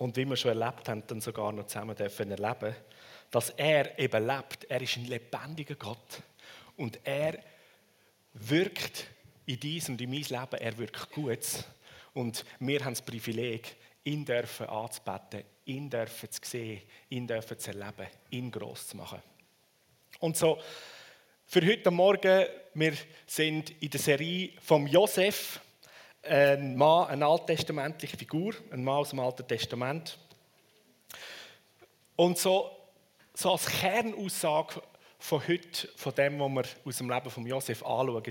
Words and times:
und 0.00 0.16
wie 0.16 0.24
wir 0.24 0.36
schon 0.36 0.58
erlebt 0.58 0.88
haben, 0.88 1.02
dann 1.06 1.20
sogar 1.20 1.52
noch 1.52 1.66
zusammen 1.66 1.94
dürfen 1.94 2.30
erleben, 2.30 2.74
dass 3.30 3.50
er 3.50 3.98
eben 3.98 4.26
lebt. 4.26 4.64
Er 4.70 4.80
ist 4.80 4.96
ein 4.96 5.04
lebendiger 5.04 5.74
Gott 5.74 6.22
und 6.78 6.98
er 7.04 7.38
wirkt 8.32 9.08
in 9.44 9.60
dies 9.60 9.90
und 9.90 10.00
in 10.00 10.08
mein 10.08 10.22
Leben, 10.22 10.58
er 10.58 10.78
wirkt 10.78 11.10
gut. 11.10 11.46
Und 12.14 12.46
wir 12.60 12.82
haben 12.82 12.94
das 12.94 13.02
Privileg, 13.02 13.76
ihn 14.04 14.24
dürfen 14.24 14.68
anzubeten, 14.68 15.44
ihn 15.66 15.90
dürfen 15.90 16.30
zu 16.30 16.40
sehen, 16.44 16.80
ihn 17.10 17.26
dürfen 17.26 17.58
zu 17.58 17.70
erleben, 17.70 18.06
ihn 18.30 18.50
groß 18.50 18.88
zu 18.88 18.96
machen. 18.96 19.22
Und 20.18 20.34
so, 20.34 20.58
für 21.44 21.60
heute 21.66 21.90
Morgen, 21.90 22.46
wir 22.72 22.94
sind 23.26 23.68
in 23.82 23.90
der 23.90 24.00
Serie 24.00 24.52
vom 24.62 24.86
Josef, 24.86 25.60
ein 26.22 26.76
Mann, 26.76 27.08
eine 27.08 27.26
alttestamentliche 27.26 28.16
Figur, 28.16 28.54
ein 28.70 28.84
Mann 28.84 28.96
aus 28.96 29.10
dem 29.10 29.20
Alten 29.20 29.46
Testament. 29.46 30.18
Und 32.16 32.38
so, 32.38 32.70
so 33.34 33.52
als 33.52 33.66
Kernaussage 33.66 34.82
von 35.18 35.46
heute, 35.46 35.88
von 35.96 36.14
dem, 36.14 36.38
was 36.38 36.50
wir 36.50 36.64
aus 36.84 36.96
dem 36.98 37.10
Leben 37.10 37.30
von 37.30 37.46
Josef 37.46 37.82
anschauen, 37.82 38.22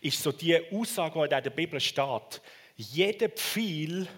ist 0.00 0.22
so 0.22 0.32
die 0.32 0.58
Aussage, 0.72 1.28
die 1.28 1.34
in 1.34 1.42
der 1.42 1.50
Bibel 1.50 1.80
steht. 1.80 2.40
Jeder 2.76 3.28
Pfeil, 3.28 4.08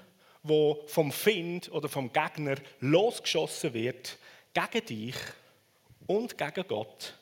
der 0.42 0.76
vom 0.86 1.12
Find 1.12 1.70
oder 1.72 1.88
vom 1.88 2.12
Gegner 2.12 2.56
losgeschossen 2.80 3.74
wird, 3.74 4.18
gegen 4.52 4.86
dich 4.86 5.16
und 6.06 6.38
gegen 6.38 6.68
Gott, 6.68 7.14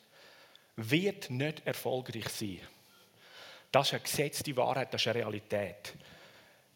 wird 0.76 1.30
nicht 1.30 1.66
erfolgreich 1.66 2.28
sein. 2.28 2.60
Das 3.72 3.88
ist 3.88 3.94
eine 3.94 4.02
gesetzte 4.02 4.56
Wahrheit, 4.56 4.92
das 4.92 5.00
ist 5.00 5.08
eine 5.08 5.20
Realität. 5.20 5.94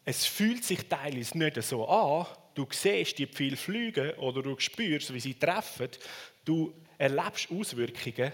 Es 0.03 0.25
fühlt 0.25 0.63
sich 0.63 0.87
teilweise 0.87 1.37
nicht 1.37 1.61
so 1.61 1.87
an, 1.87 2.25
du 2.55 2.67
siehst 2.71 3.19
die 3.19 3.27
Pfeile 3.27 3.55
fliegen 3.55 4.11
oder 4.15 4.41
du 4.41 4.59
spürst, 4.59 5.13
wie 5.13 5.19
sie 5.19 5.35
treffen, 5.35 5.89
du 6.43 6.73
erlebst 6.97 7.51
Auswirkungen, 7.51 8.31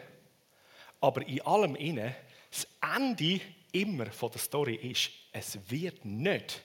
aber 1.01 1.27
in 1.27 1.41
allem 1.41 1.75
inne 1.75 2.15
das 2.49 2.67
Ende 2.95 3.41
immer 3.73 4.05
von 4.11 4.31
der 4.31 4.39
Story 4.39 4.75
ist, 4.75 5.09
es 5.31 5.59
wird 5.69 6.05
nicht 6.05 6.61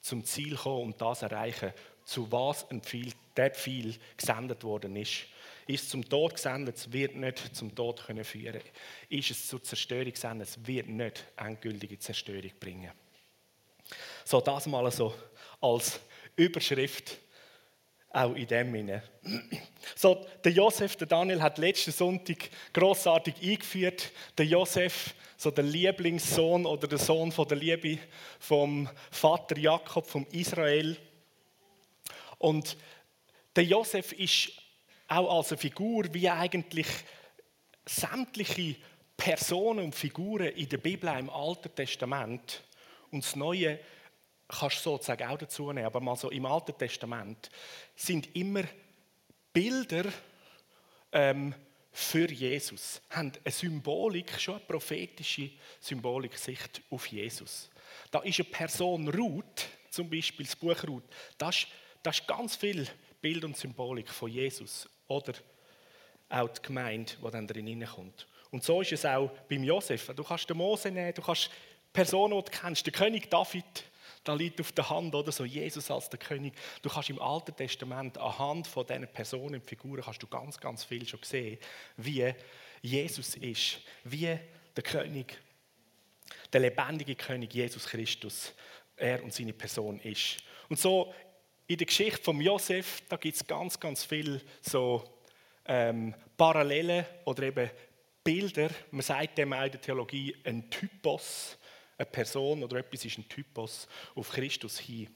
zum 0.00 0.24
Ziel 0.24 0.56
kommen 0.56 0.86
und 0.86 1.00
das 1.00 1.22
erreichen, 1.22 1.72
zu 2.04 2.30
was 2.30 2.68
ein 2.70 2.82
Pfeil, 2.82 3.12
der 3.36 3.52
Pfeil 3.52 3.94
gesendet 4.16 4.64
worden 4.64 4.96
ist. 4.96 5.26
Ist 5.66 5.90
zum 5.90 6.08
Tod 6.08 6.34
gesendet, 6.34 6.76
es 6.76 6.92
wird 6.92 7.16
nicht 7.16 7.54
zum 7.54 7.74
Tod 7.74 8.04
können 8.04 8.24
führen. 8.24 8.60
Ist 9.08 9.30
es 9.30 9.46
zur 9.46 9.62
Zerstörung 9.62 10.12
gesendet, 10.12 10.48
es 10.48 10.66
wird 10.66 10.88
nicht 10.88 11.24
endgültige 11.36 11.98
Zerstörung 11.98 12.52
bringen. 12.58 12.90
So, 14.24 14.40
das 14.40 14.66
mal 14.66 14.90
so 14.90 15.14
als 15.60 16.00
Überschrift 16.36 17.18
auch 18.10 18.34
in 18.34 18.46
dem 18.46 18.72
Sinne. 18.72 19.02
So, 19.96 20.26
der 20.44 20.52
Josef, 20.52 20.96
der 20.96 21.06
Daniel 21.06 21.40
hat 21.40 21.58
letzten 21.58 21.92
Sonntag 21.92 22.50
großartig 22.72 23.34
eingeführt. 23.42 24.12
Der 24.36 24.46
Josef, 24.46 25.14
so 25.36 25.50
der 25.50 25.64
Lieblingssohn 25.64 26.66
oder 26.66 26.86
der 26.86 26.98
Sohn 26.98 27.32
von 27.32 27.48
der 27.48 27.56
Liebe 27.56 27.98
vom 28.38 28.88
Vater 29.10 29.58
Jakob, 29.58 30.06
vom 30.06 30.26
Israel. 30.30 30.96
Und 32.38 32.76
der 33.56 33.64
Josef 33.64 34.12
ist 34.12 34.52
auch 35.12 35.38
als 35.38 35.52
eine 35.52 35.58
Figur 35.58 36.12
wie 36.12 36.28
eigentlich 36.28 36.86
sämtliche 37.84 38.76
Personen 39.16 39.84
und 39.84 39.94
Figuren 39.94 40.48
in 40.48 40.68
der 40.68 40.78
Bibel 40.78 41.10
im 41.18 41.30
Alten 41.30 41.74
Testament. 41.74 42.62
Und 43.10 43.24
das 43.24 43.36
Neue 43.36 43.78
kannst 44.48 44.78
du 44.78 44.90
sozusagen 44.90 45.28
auch 45.28 45.38
dazu 45.38 45.72
nehmen, 45.72 45.86
aber 45.86 46.00
mal 46.00 46.16
so 46.16 46.30
im 46.30 46.46
Alten 46.46 46.76
Testament 46.76 47.50
sind 47.94 48.34
immer 48.34 48.64
Bilder 49.52 50.04
ähm, 51.12 51.54
für 51.90 52.30
Jesus, 52.30 53.02
haben 53.10 53.32
eine 53.44 53.52
Symbolik, 53.52 54.40
schon 54.40 54.56
eine 54.56 54.64
prophetische 54.64 55.50
Symbolik, 55.78 56.38
Sicht 56.38 56.80
auf 56.90 57.06
Jesus. 57.06 57.70
Da 58.10 58.20
ist 58.20 58.40
eine 58.40 58.48
Person 58.48 59.08
Ruth, 59.08 59.68
zum 59.90 60.08
Beispiel 60.08 60.46
das 60.46 60.56
Buch 60.56 60.82
Ruth, 60.88 61.04
das, 61.36 61.66
das 62.02 62.20
ist 62.20 62.26
ganz 62.26 62.56
viel 62.56 62.88
Bild 63.20 63.44
und 63.44 63.56
Symbolik 63.56 64.08
von 64.08 64.30
Jesus 64.30 64.88
oder 65.12 65.34
auch 66.28 66.48
die 66.48 66.62
Gemeinde, 66.62 67.12
die 67.22 67.30
dann 67.30 67.46
drin 67.46 67.66
hineinkommt. 67.66 68.26
Und 68.50 68.64
so 68.64 68.80
ist 68.80 68.92
es 68.92 69.04
auch 69.04 69.30
beim 69.48 69.64
Josef. 69.64 70.12
Du 70.14 70.24
kannst 70.24 70.48
den 70.48 70.56
Mose 70.56 70.90
nehmen, 70.90 71.14
du 71.14 71.22
kannst 71.22 71.50
Personen, 71.92 72.36
die 72.38 72.50
du 72.50 72.58
kennst, 72.58 72.86
der 72.86 72.92
König 72.92 73.30
David, 73.30 73.84
da 74.24 74.34
liegt 74.34 74.60
auf 74.60 74.72
der 74.72 74.88
Hand, 74.88 75.14
oder 75.14 75.32
so 75.32 75.44
Jesus 75.44 75.90
als 75.90 76.08
der 76.08 76.18
König. 76.18 76.54
Du 76.80 76.88
kannst 76.88 77.10
im 77.10 77.20
Alten 77.20 77.54
Testament 77.56 78.16
anhand 78.18 78.66
von 78.66 78.86
diesen 78.86 79.08
Personen 79.08 79.56
und 79.56 79.66
Figuren 79.66 80.02
kannst 80.02 80.22
du 80.22 80.26
ganz, 80.26 80.58
ganz 80.58 80.84
viel 80.84 81.06
schon 81.06 81.20
sehen, 81.22 81.58
wie 81.96 82.32
Jesus 82.80 83.34
ist, 83.36 83.80
wie 84.04 84.38
der 84.76 84.82
König, 84.82 85.38
der 86.52 86.60
lebendige 86.60 87.14
König 87.14 87.52
Jesus 87.52 87.86
Christus, 87.86 88.52
er 88.96 89.22
und 89.22 89.32
seine 89.32 89.52
Person 89.52 89.98
ist. 90.00 90.38
Und 90.68 90.78
so 90.78 91.12
in 91.72 91.78
der 91.78 91.86
Geschichte 91.86 92.22
von 92.22 92.38
Josef, 92.38 93.02
da 93.08 93.16
gibt 93.16 93.34
es 93.34 93.46
ganz, 93.46 93.80
ganz 93.80 94.04
viele 94.04 94.42
so 94.60 95.02
ähm, 95.64 96.14
Parallelen 96.36 97.06
oder 97.24 97.44
eben 97.44 97.70
Bilder. 98.22 98.68
Man 98.90 99.00
sagt 99.00 99.38
dem 99.38 99.54
auch 99.54 99.64
in 99.64 99.70
der 99.70 99.80
Theologie 99.80 100.36
ein 100.44 100.68
Typos 100.68 101.56
eine 101.96 102.04
Person 102.04 102.62
oder 102.62 102.76
etwas 102.76 103.06
ist 103.06 103.16
ein 103.16 103.26
Typos 103.26 103.88
auf 104.14 104.30
Christus 104.30 104.78
hin. 104.80 105.08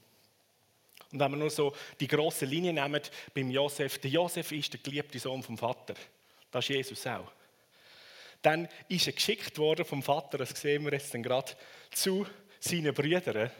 Und 1.12 1.20
wenn 1.20 1.32
wir 1.32 1.36
nur 1.36 1.50
so 1.50 1.74
die 2.00 2.08
große 2.08 2.46
Linie 2.46 2.72
nehmen 2.72 3.02
beim 3.34 3.50
Josef, 3.50 3.98
der 3.98 4.10
Josef 4.10 4.50
ist 4.52 4.72
der 4.72 4.80
geliebte 4.80 5.18
Sohn 5.18 5.42
vom 5.42 5.58
Vater. 5.58 5.94
Das 6.50 6.64
ist 6.64 6.74
Jesus 6.74 7.06
auch. 7.06 7.30
Dann 8.40 8.66
ist 8.88 9.06
er 9.06 9.12
geschickt 9.12 9.58
worden 9.58 9.84
vom 9.84 10.02
Vater, 10.02 10.38
das 10.38 10.50
sehen 10.50 10.86
wir 10.86 10.92
jetzt 10.92 11.12
gerade, 11.12 11.52
zu 11.90 12.26
seinen 12.60 12.94
Brüdern. 12.94 13.50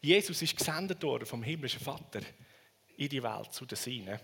Jesus 0.00 0.40
ist 0.40 0.56
gesendet 0.56 1.02
worden 1.02 1.26
vom 1.26 1.42
himmlischen 1.42 1.80
Vater 1.80 2.20
in 2.96 3.08
die 3.08 3.22
Welt 3.22 3.52
zu 3.52 3.66
den 3.66 3.76
Seinen. 3.76 4.18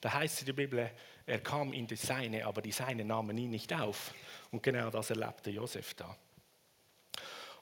Da 0.00 0.12
heißt 0.12 0.34
es 0.34 0.40
in 0.40 0.46
der 0.46 0.52
Bibel, 0.52 0.90
er 1.26 1.40
kam 1.40 1.72
in 1.72 1.86
die 1.86 1.96
Seine, 1.96 2.46
aber 2.46 2.62
die 2.62 2.72
Seine 2.72 3.04
nahmen 3.04 3.36
ihn 3.36 3.50
nicht 3.50 3.72
auf. 3.72 4.14
Und 4.50 4.62
genau 4.62 4.90
das 4.90 5.10
erlebte 5.10 5.50
Josef 5.50 5.94
da. 5.94 6.16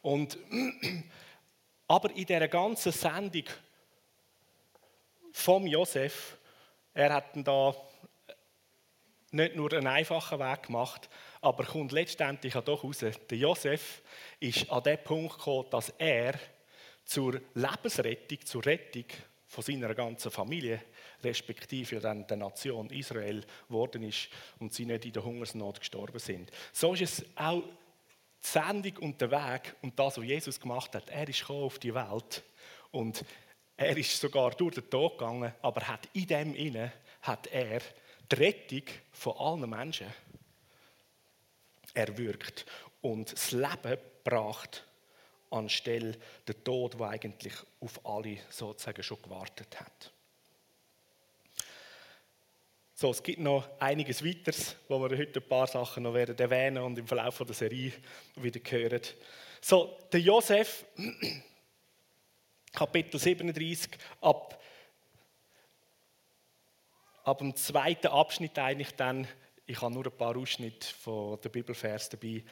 Und, 0.02 0.38
aber 1.88 2.10
in 2.10 2.26
dieser 2.26 2.48
ganzen 2.48 2.92
Sendung 2.92 3.44
vom 5.32 5.66
Josef, 5.66 6.36
er 6.94 7.12
hat 7.12 7.30
da 7.34 7.74
nicht 9.32 9.56
nur 9.56 9.72
einen 9.72 9.86
einfachen 9.86 10.38
Weg 10.38 10.64
gemacht, 10.64 11.08
aber 11.40 11.64
kommt 11.64 11.92
letztendlich 11.92 12.54
auch 12.56 12.64
doch 12.64 12.84
raus. 12.84 12.98
Der 12.98 13.38
Josef 13.38 14.02
ist 14.40 14.70
an 14.70 14.82
den 14.82 15.02
Punkt 15.02 15.38
gekommen, 15.38 15.68
dass 15.70 15.90
er 15.98 16.38
zur 17.04 17.40
Lebensrettung, 17.54 18.44
zur 18.44 18.64
Rettung 18.64 19.04
von 19.46 19.62
seiner 19.62 19.94
ganzen 19.94 20.30
Familie, 20.30 20.82
respektive 21.22 22.00
dann 22.00 22.26
der 22.26 22.36
Nation 22.36 22.90
Israel, 22.90 23.44
geworden 23.68 24.02
ist 24.02 24.28
und 24.58 24.74
sie 24.74 24.86
nicht 24.86 25.04
in 25.04 25.12
der 25.12 25.24
Hungersnot 25.24 25.80
gestorben 25.80 26.18
sind. 26.18 26.50
So 26.72 26.94
ist 26.94 27.02
es 27.02 27.24
auch 27.36 27.62
die 27.62 28.48
Sendung 28.48 28.96
und 28.98 29.20
der 29.20 29.30
Weg 29.30 29.74
und 29.82 29.98
das, 29.98 30.18
was 30.18 30.24
Jesus 30.24 30.60
gemacht 30.60 30.94
hat, 30.94 31.08
er 31.08 31.28
ist 31.28 31.48
auf 31.48 31.78
die 31.78 31.94
Welt 31.94 32.42
und 32.90 33.24
er 33.76 33.96
ist 33.96 34.20
sogar 34.20 34.50
durch 34.52 34.74
den 34.74 34.88
Tod 34.90 35.18
gegangen, 35.18 35.52
aber 35.62 35.86
hat 35.86 36.08
in 36.12 36.26
dem 36.26 36.54
inne 36.54 36.92
hat 37.22 37.46
er 37.48 37.80
die 38.30 38.36
Rettung 38.36 38.82
von 39.12 39.36
allen 39.36 39.70
Menschen 39.70 40.06
erwirkt 41.94 42.66
und 43.00 43.32
das 43.32 43.52
Leben 43.52 43.98
gebracht 44.24 44.86
anstelle 45.50 46.18
der 46.46 46.62
Tod, 46.62 46.98
der 46.98 47.08
eigentlich 47.08 47.54
auf 47.80 48.04
alle 48.04 48.38
sozusagen 48.50 49.02
schon 49.02 49.22
gewartet 49.22 49.80
hat. 49.80 50.12
So, 52.98 53.10
es 53.10 53.22
gibt 53.22 53.40
noch 53.40 53.68
einiges 53.78 54.24
weiteres, 54.24 54.74
wo 54.88 54.98
wir 54.98 55.18
heute 55.18 55.40
ein 55.40 55.48
paar 55.48 55.66
Sachen 55.66 56.04
noch 56.04 56.14
werden 56.14 56.38
erwähnen 56.38 56.82
und 56.82 56.98
im 56.98 57.06
Verlauf 57.06 57.36
der 57.36 57.54
Serie 57.54 57.92
wieder 58.36 58.60
hören. 58.70 59.02
So, 59.60 59.98
der 60.10 60.20
Josef, 60.20 60.86
Kapitel 62.72 63.20
37, 63.20 63.90
ab, 64.22 64.62
ab 67.24 67.38
dem 67.38 67.54
zweiten 67.54 68.06
Abschnitt 68.06 68.58
eigentlich 68.58 68.94
dann, 68.96 69.28
ich 69.66 69.82
habe 69.82 69.92
nur 69.92 70.06
ein 70.06 70.16
paar 70.16 70.34
Ausschnitte 70.34 70.86
von 70.86 71.38
der 71.42 71.50
Bibelvers 71.50 72.08
dabei. 72.08 72.44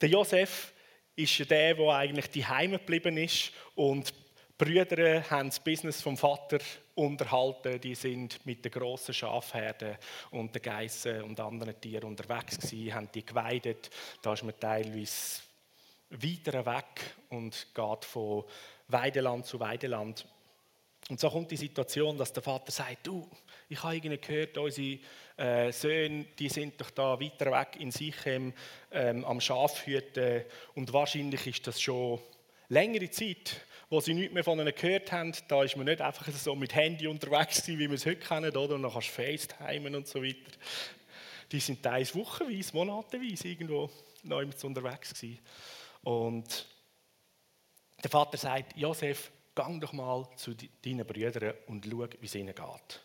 Der 0.00 0.08
Josef 0.08 0.74
ist 1.18 1.50
der, 1.50 1.74
der 1.74 1.88
eigentlich 1.88 2.30
die 2.30 2.46
Heime 2.46 2.78
geblieben 2.78 3.16
ist 3.16 3.52
und 3.74 4.14
Brüder 4.56 5.28
haben 5.30 5.48
das 5.48 5.60
Business 5.60 6.00
vom 6.00 6.16
Vater 6.16 6.58
unterhalten. 6.94 7.80
Die 7.80 7.94
sind 7.94 8.44
mit 8.46 8.64
den 8.64 8.72
grossen 8.72 9.14
Schafherden 9.14 9.96
und 10.30 10.54
den 10.54 10.62
Geissen 10.62 11.22
und 11.22 11.38
anderen 11.40 11.80
Tieren 11.80 12.04
unterwegs 12.04 12.58
gewesen, 12.58 12.94
haben 12.94 13.08
die 13.12 13.24
geweidet. 13.24 13.90
Da 14.22 14.32
ist 14.32 14.44
man 14.44 14.58
teilweise 14.58 15.42
weiter 16.10 16.64
weg 16.64 17.16
und 17.30 17.66
geht 17.74 18.04
von 18.04 18.44
Weideland 18.88 19.46
zu 19.46 19.58
Weideland. 19.60 20.24
Und 21.08 21.18
so 21.18 21.30
kommt 21.30 21.50
die 21.50 21.56
Situation, 21.56 22.16
dass 22.18 22.32
der 22.32 22.42
Vater 22.42 22.70
sagt, 22.70 23.06
du, 23.06 23.28
ich 23.68 23.82
habe 23.82 24.00
gehört, 24.00 24.58
unsere 24.58 24.98
äh, 25.38 25.72
Söhne, 25.72 26.26
die 26.38 26.48
sind 26.48 26.80
doch 26.80 26.90
da 26.90 27.18
weiter 27.20 27.50
weg 27.52 27.76
in 27.78 27.90
Sichem 27.90 28.52
ähm, 28.90 29.24
am 29.24 29.40
Schafhüten 29.40 30.44
und 30.74 30.92
wahrscheinlich 30.92 31.46
ist 31.46 31.66
das 31.66 31.80
schon 31.80 32.20
längere 32.68 33.10
Zeit, 33.10 33.60
wo 33.88 34.00
sie 34.00 34.14
nichts 34.14 34.34
mehr 34.34 34.44
von 34.44 34.58
ihnen 34.58 34.74
gehört 34.74 35.10
haben. 35.12 35.32
Da 35.48 35.62
ist 35.62 35.76
man 35.76 35.86
nicht 35.86 36.00
einfach 36.00 36.28
so 36.28 36.54
mit 36.54 36.74
Handy 36.74 37.06
unterwegs 37.06 37.62
gewesen, 37.62 37.78
wie 37.78 37.88
wir 37.88 37.94
es 37.94 38.04
heute 38.04 38.16
kennen, 38.16 38.54
oder? 38.56 38.74
Und 38.74 38.82
dann 38.82 38.92
kannst 38.92 39.08
du 39.08 39.22
FaceTimen 39.22 39.94
und 39.94 40.06
so 40.06 40.22
weiter. 40.22 40.50
Die 41.50 41.60
sind 41.60 41.82
teils 41.82 42.14
wochenweise, 42.14 42.74
monatenweise 42.74 43.48
irgendwo 43.48 43.88
noch 44.24 44.42
unterwegs 44.62 45.14
gewesen. 45.14 45.38
Und 46.02 46.66
der 48.02 48.10
Vater 48.10 48.36
sagt, 48.36 48.76
Josef, 48.76 49.30
gang 49.54 49.80
doch 49.80 49.92
mal 49.92 50.28
zu 50.36 50.54
deinen 50.54 51.06
Brüdern 51.06 51.54
und 51.66 51.84
schau, 51.84 52.06
wie 52.20 52.26
es 52.26 52.34
ihnen 52.34 52.54
geht. 52.54 53.00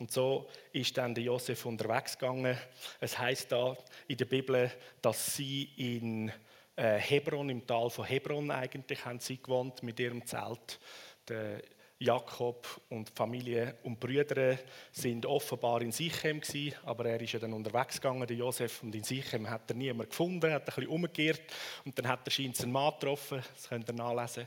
Und 0.00 0.10
so 0.10 0.48
ist 0.72 0.96
dann 0.96 1.14
der 1.14 1.24
Josef 1.24 1.66
unterwegs 1.66 2.18
gegangen. 2.18 2.56
Es 3.00 3.18
heißt 3.18 3.52
da 3.52 3.76
in 4.08 4.16
der 4.16 4.24
Bibel, 4.24 4.72
dass 5.02 5.36
sie 5.36 5.68
in 5.76 6.32
äh, 6.74 6.96
Hebron, 6.96 7.50
im 7.50 7.66
Tal 7.66 7.90
von 7.90 8.06
Hebron 8.06 8.50
eigentlich, 8.50 9.04
haben 9.04 9.20
sie 9.20 9.36
gewohnt 9.36 9.82
mit 9.82 10.00
ihrem 10.00 10.24
Zelt. 10.24 10.80
Der 11.28 11.60
Jakob 11.98 12.66
und 12.88 13.10
Familie 13.10 13.76
und 13.82 14.00
Brüder 14.00 14.58
sind 14.90 15.26
offenbar 15.26 15.82
in 15.82 15.92
Sichem 15.92 16.40
gewesen, 16.40 16.74
aber 16.86 17.04
er 17.04 17.20
ist 17.20 17.32
ja 17.32 17.38
dann 17.38 17.52
unterwegs 17.52 18.00
gegangen, 18.00 18.26
der 18.26 18.38
Josef, 18.38 18.82
und 18.82 18.94
in 18.94 19.04
Sichem 19.04 19.50
hat 19.50 19.70
er 19.70 19.76
niemanden 19.76 20.08
gefunden, 20.08 20.50
hat 20.50 20.62
ein 20.62 20.64
bisschen 20.64 20.86
umgekehrt 20.86 21.42
und 21.84 21.98
dann 21.98 22.08
hat 22.08 22.20
er 22.24 22.30
scheint 22.30 22.58
einen 22.62 22.72
Mann 22.72 22.94
getroffen, 22.98 23.42
das 23.54 23.68
könnt 23.68 23.86
ihr 23.86 23.92
nachlesen, 23.92 24.46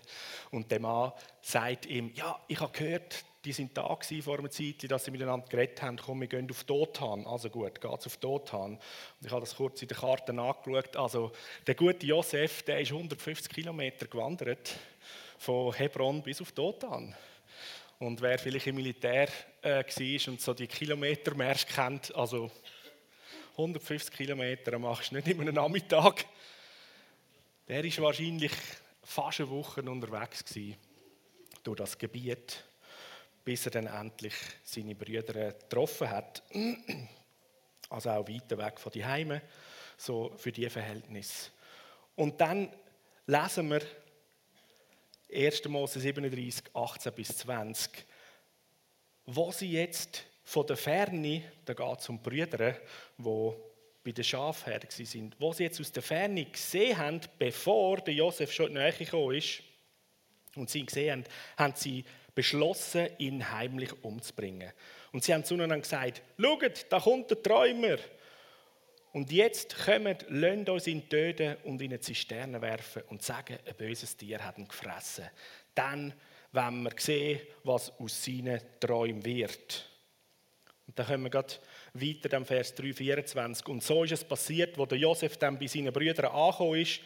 und 0.50 0.72
der 0.72 0.80
Mann 0.80 1.12
sagt 1.42 1.86
ihm, 1.86 2.12
ja, 2.16 2.40
ich 2.48 2.60
habe 2.60 2.76
gehört, 2.76 3.24
die 3.46 3.52
sind 3.52 3.78
da 3.78 3.94
gewesen 3.94 4.22
vor 4.22 4.40
einer 4.40 4.50
Zeit, 4.50 4.90
dass 4.90 5.06
sie 5.06 5.12
miteinander 5.12 5.48
geredet 5.48 5.82
haben, 5.82 5.98
komm, 5.98 6.22
wir 6.22 6.28
gehen 6.28 6.50
auf 6.50 6.64
Dothan. 6.64 7.26
Also 7.28 7.50
gut, 7.50 7.82
geht's 7.82 8.08
auf 8.08 8.18
Dothan. 8.18 8.76
Und 8.76 8.80
ich 9.26 9.32
habe 9.32 9.42
das 9.42 9.56
kurz 9.56 9.82
in 9.82 9.90
der 9.90 9.98
Karte 9.98 10.32
angeschaut. 10.32 10.96
Also 10.96 11.32
der 11.68 11.76
gute 11.76 12.06
Josef, 12.06 12.64
der 12.64 12.80
ist 12.80 12.92
150 12.92 13.52
Kilometer 13.52 14.08
gewandert 14.08 14.74
von 15.38 15.74
Hebron 15.74 16.24
bis 16.24 16.42
auf 16.42 16.54
Dothan. 16.54 17.14
Und 18.00 18.22
wer 18.22 18.40
vielleicht 18.40 18.68
im 18.68 18.76
Militär 18.76 19.28
äh, 19.62 19.84
war 19.84 20.32
und 20.34 20.42
so 20.42 20.54
die 20.54 20.68
Kilometermärsche 20.68 21.68
kennt, 21.68 22.16
also 22.16 22.50
150 23.52 24.16
Kilometer 24.16 24.80
machst 24.80 25.12
du 25.12 25.16
nicht 25.16 25.28
in 25.28 25.40
einem 25.42 25.56
Nachmittag. 25.56 26.26
Der 27.68 27.84
ist 27.84 28.02
wahrscheinlich 28.02 28.52
fast 29.04 29.42
eine 29.42 29.50
Woche 29.50 29.82
unterwegs 29.82 30.44
gewesen 30.44 30.78
durch 31.64 31.78
das 31.78 31.98
Gebiet, 31.98 32.64
bis 33.44 33.66
er 33.66 33.72
dann 33.72 33.88
endlich 33.88 34.34
seine 34.64 34.96
Brüder 34.96 35.54
getroffen 35.54 36.10
hat. 36.10 36.44
Also 37.90 38.10
auch 38.10 38.28
weiter 38.28 38.58
weg 38.58 38.80
von 38.80 38.92
die 38.92 39.06
Heime, 39.06 39.44
so 39.98 40.34
für 40.38 40.52
die 40.52 40.68
Verhältnisse. 40.68 41.52
Und 42.16 42.42
dann 42.42 42.74
lesen 43.28 43.70
wir 43.70 43.82
1. 45.32 45.66
Mose 45.66 46.00
37, 46.00 46.64
18 46.74 47.14
bis 47.14 47.38
20, 47.38 47.92
wo 49.28 49.52
sie 49.52 49.74
jetzt 49.74 50.24
von 50.44 50.66
der 50.66 50.78
Ferne, 50.78 51.44
da 51.66 51.74
geht 51.74 52.00
es 52.00 52.10
um 52.10 52.20
Brüder, 52.20 52.78
die 53.18 53.52
bei 54.04 54.12
den 54.12 54.24
Schafherden 54.24 54.90
sind, 54.90 55.36
wo 55.40 55.54
sie 55.54 55.64
jetzt 55.64 55.80
aus 55.80 55.92
der 55.92 56.04
Ferne 56.04 56.46
gesehen 56.46 56.98
haben, 56.98 57.22
bevor 57.38 57.98
der 57.98 58.16
Josef 58.16 58.52
schon 58.52 58.68
in 58.68 58.74
die 58.74 58.80
Nähe 58.80 58.94
gekommen 58.94 59.36
ist, 59.36 59.62
und 60.56 60.70
sie 60.70 60.80
ihn 60.80 60.86
gesehen 60.86 61.12
haben, 61.12 61.26
haben 61.58 61.74
sie 61.76 62.06
beschlossen, 62.36 63.08
ihn 63.18 63.52
heimlich 63.52 63.92
umzubringen. 64.04 64.72
Und 65.12 65.24
sie 65.24 65.34
haben 65.34 65.46
zueinander 65.46 65.80
gesagt, 65.80 66.22
schaut, 66.40 66.86
da 66.90 67.00
kommt 67.00 67.30
der 67.30 67.42
Träumer. 67.42 67.98
Und 69.12 69.32
jetzt 69.32 69.76
kommen, 69.86 70.18
lasst 70.30 70.70
uns 70.70 70.88
ihn 70.88 71.08
töten 71.08 71.56
und 71.66 71.82
in 71.82 71.92
eine 71.92 72.00
Zisterne 72.00 72.62
werfen 72.62 73.04
und 73.10 73.22
sagen, 73.22 73.60
ein 73.66 73.76
böses 73.76 74.18
Tier 74.18 74.44
hat 74.44 74.58
ihn 74.58 74.68
gefressen. 74.68 75.26
Dann 75.76 76.14
wenn 76.54 76.84
wir 76.84 76.92
sehen, 76.98 77.42
was 77.64 77.92
aus 78.00 78.24
seinen 78.24 78.62
Träumen 78.80 79.26
wird. 79.26 79.90
Und 80.86 80.98
dann 80.98 81.08
kommen 81.08 81.24
wir 81.24 81.30
gerade 81.32 81.56
weiter 81.94 82.38
am 82.38 82.46
Vers 82.46 82.76
3, 82.76 82.94
24. 82.94 83.68
Und 83.68 83.84
so 83.84 84.04
ist 84.04 84.12
es 84.12 84.24
passiert, 84.24 84.78
wo 84.78 84.86
der 84.86 85.00
Josef 85.00 85.38
dann 85.38 85.58
bei 85.58 85.68
seinen 85.68 85.92
Brüdern 85.92 86.28
angekommen 86.28 86.80
ist. 86.80 87.02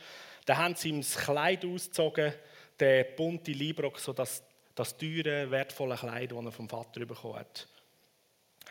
Da 0.46 0.58
haben 0.58 0.76
sie 0.76 0.90
ihm 0.90 1.00
das 1.00 1.16
Kleid 1.16 1.64
ausgezogen, 1.64 2.34
den 2.80 3.06
bunte 3.16 3.52
Librock, 3.52 4.00
so 4.00 4.14
das, 4.78 4.98
teure, 4.98 5.52
wertvolle 5.52 5.96
Kleid, 5.96 6.32
das 6.32 6.46
er 6.46 6.52
vom 6.52 6.70
Vater 6.70 7.06
bekommen 7.06 7.40
hat 7.40 7.68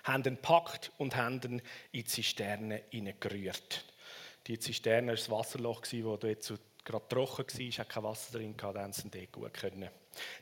haben 0.07 0.23
ihn 0.25 0.37
gepackt 0.37 0.93
und 0.99 1.17
haben 1.17 1.41
ihn 1.43 1.59
in 1.59 1.63
die 1.93 2.05
Zisterne 2.05 2.83
hineingerührt. 2.91 3.85
Die 4.47 4.59
Zisterne 4.59 5.09
war 5.09 5.15
das 5.17 5.31
Wasserloch, 5.31 5.81
das 5.81 5.91
dort 5.91 6.61
gerade 6.85 7.09
trocken 7.09 7.59
war, 7.59 7.79
hat 7.79 7.89
kein 7.89 8.03
Wasser 8.05 8.39
drin 8.39 8.55
dann 8.57 8.79
haben 8.79 8.93
sie 8.93 9.11
dort 9.11 9.33
gut 9.33 9.55
können. 9.55 9.89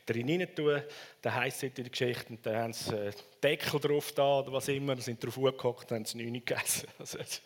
Darin 0.05 0.27
hinein 0.27 0.55
tun, 0.55 0.81
da 1.21 1.33
heisst 1.33 1.57
es 1.57 1.63
in 1.63 1.73
der 1.73 1.89
Geschichte, 1.89 2.37
dann 2.43 2.55
haben 2.55 2.73
sie 2.73 2.95
einen 2.95 3.13
Deckel 3.43 3.79
drauf 3.79 4.11
da 4.11 4.39
oder 4.39 4.53
was 4.53 4.67
immer, 4.67 4.95
sind 4.97 5.23
drauf 5.23 5.35
hochgehockt 5.35 5.91
und 5.91 5.97
haben 5.97 6.05
sie 6.05 6.23
nichts 6.23 6.45
gegessen. 6.45 6.87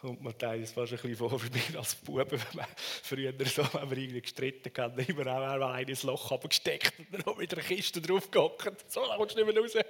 kommt 0.00 0.22
mir 0.22 0.36
teilweise 0.36 0.72
fast 0.72 0.92
ein 0.92 0.98
bisschen 0.98 1.16
vor 1.16 1.38
mir 1.38 1.78
als 1.78 1.94
Buben, 1.94 2.30
wenn 2.30 2.56
man 2.56 2.66
früher 2.76 3.32
so, 3.46 3.62
wenn 3.74 3.90
wir 3.90 3.98
irgendwie 3.98 4.22
gestritten 4.22 4.72
haben, 4.82 4.98
immer 4.98 5.26
auch 5.26 5.70
ein 5.70 5.86
ins 5.86 6.02
Loch 6.04 6.40
gesteckt 6.40 6.98
und 6.98 7.26
dann 7.26 7.36
mit 7.36 7.52
einer 7.52 7.62
Kiste 7.62 8.00
drauf 8.00 8.30
gehockt. 8.30 8.90
So, 8.90 9.06
dann 9.06 9.18
kommst 9.18 9.36
du 9.36 9.44
nicht 9.44 9.54
mehr 9.54 9.62
raus. 9.62 9.74
Und 9.74 9.84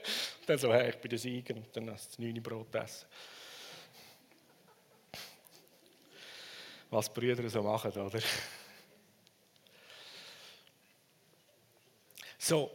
dann 0.48 0.58
so, 0.58 0.72
hey, 0.72 0.90
ich 0.90 0.96
bin 0.96 1.10
der 1.10 1.18
Sieger 1.18 1.54
und 1.54 1.76
dann 1.76 1.90
hast 1.90 2.06
du 2.06 2.10
das 2.10 2.18
neune 2.18 2.40
Brot 2.40 2.74
essen. 2.74 3.06
Was 6.90 7.12
Brüder 7.12 7.48
so 7.48 7.62
machen, 7.62 7.92
oder? 7.92 8.20
So. 12.36 12.70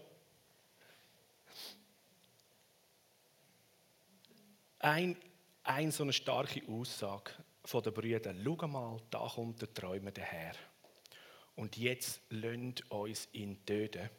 Ein 4.80 5.18
eine 5.66 5.92
so 5.92 6.04
eine 6.04 6.14
starke 6.14 6.62
Aussage 6.68 7.32
von 7.64 7.82
den 7.82 7.94
Brüdern. 7.94 8.42
Schau 8.44 8.68
mal, 8.68 9.02
da 9.10 9.28
kommt 9.34 9.62
der 9.62 9.74
Träumer 9.74 10.12
daher. 10.12 10.54
Und 11.56 11.78
jetzt 11.78 12.22
lönt 12.30 12.90
uns 12.92 13.28
ihn 13.32 13.66
töten. 13.66 14.10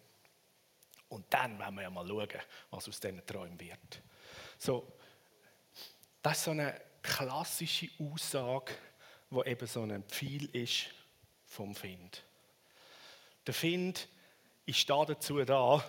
Und 1.09 1.27
dann 1.33 1.59
werden 1.59 1.77
wir 1.77 1.83
ja 1.83 1.91
mal 1.91 2.07
schauen, 2.07 2.29
was 2.71 2.89
aus 2.89 2.99
diesen 2.99 3.25
Träumen 3.25 3.59
wird. 3.61 4.03
So, 4.59 4.93
das 6.21 6.39
ist 6.39 6.45
so 6.45 6.51
eine 6.51 6.81
klassische 7.01 7.89
Aussage, 8.01 8.73
wo 9.31 9.45
eben 9.45 9.67
so 9.67 9.83
ein 9.83 10.03
Pfeil 10.05 10.47
ist 10.47 10.87
vom 11.45 11.75
Find. 11.75 12.25
Der 13.47 13.55
Find 13.55 14.09
ist 14.65 14.91
da 14.91 15.05
dazu 15.05 15.45
da, 15.45 15.85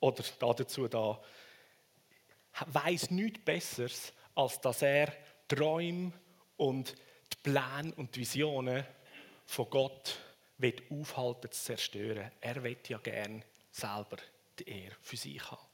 oder 0.00 0.24
da 0.38 0.54
dazu 0.54 0.88
da, 0.88 1.20
weiß 2.66 3.10
nichts 3.10 3.44
Besseres, 3.44 4.12
als 4.34 4.60
dass 4.60 4.82
er 4.82 5.12
Träume 5.48 6.12
und 6.56 6.94
die 7.32 7.36
Pläne 7.42 7.92
und 7.96 8.14
die 8.14 8.20
Visionen 8.20 8.86
von 9.46 9.68
Gott 9.68 10.18
wird 10.58 10.82
aufhalten 10.90 11.50
zu 11.50 11.62
zerstören. 11.62 12.30
Er 12.40 12.62
wird 12.62 12.88
ja 12.88 12.98
gern 12.98 13.44
selber 13.70 14.16
die 14.58 14.68
Ehre 14.68 14.96
für 15.00 15.16
sich 15.16 15.50
haben. 15.50 15.66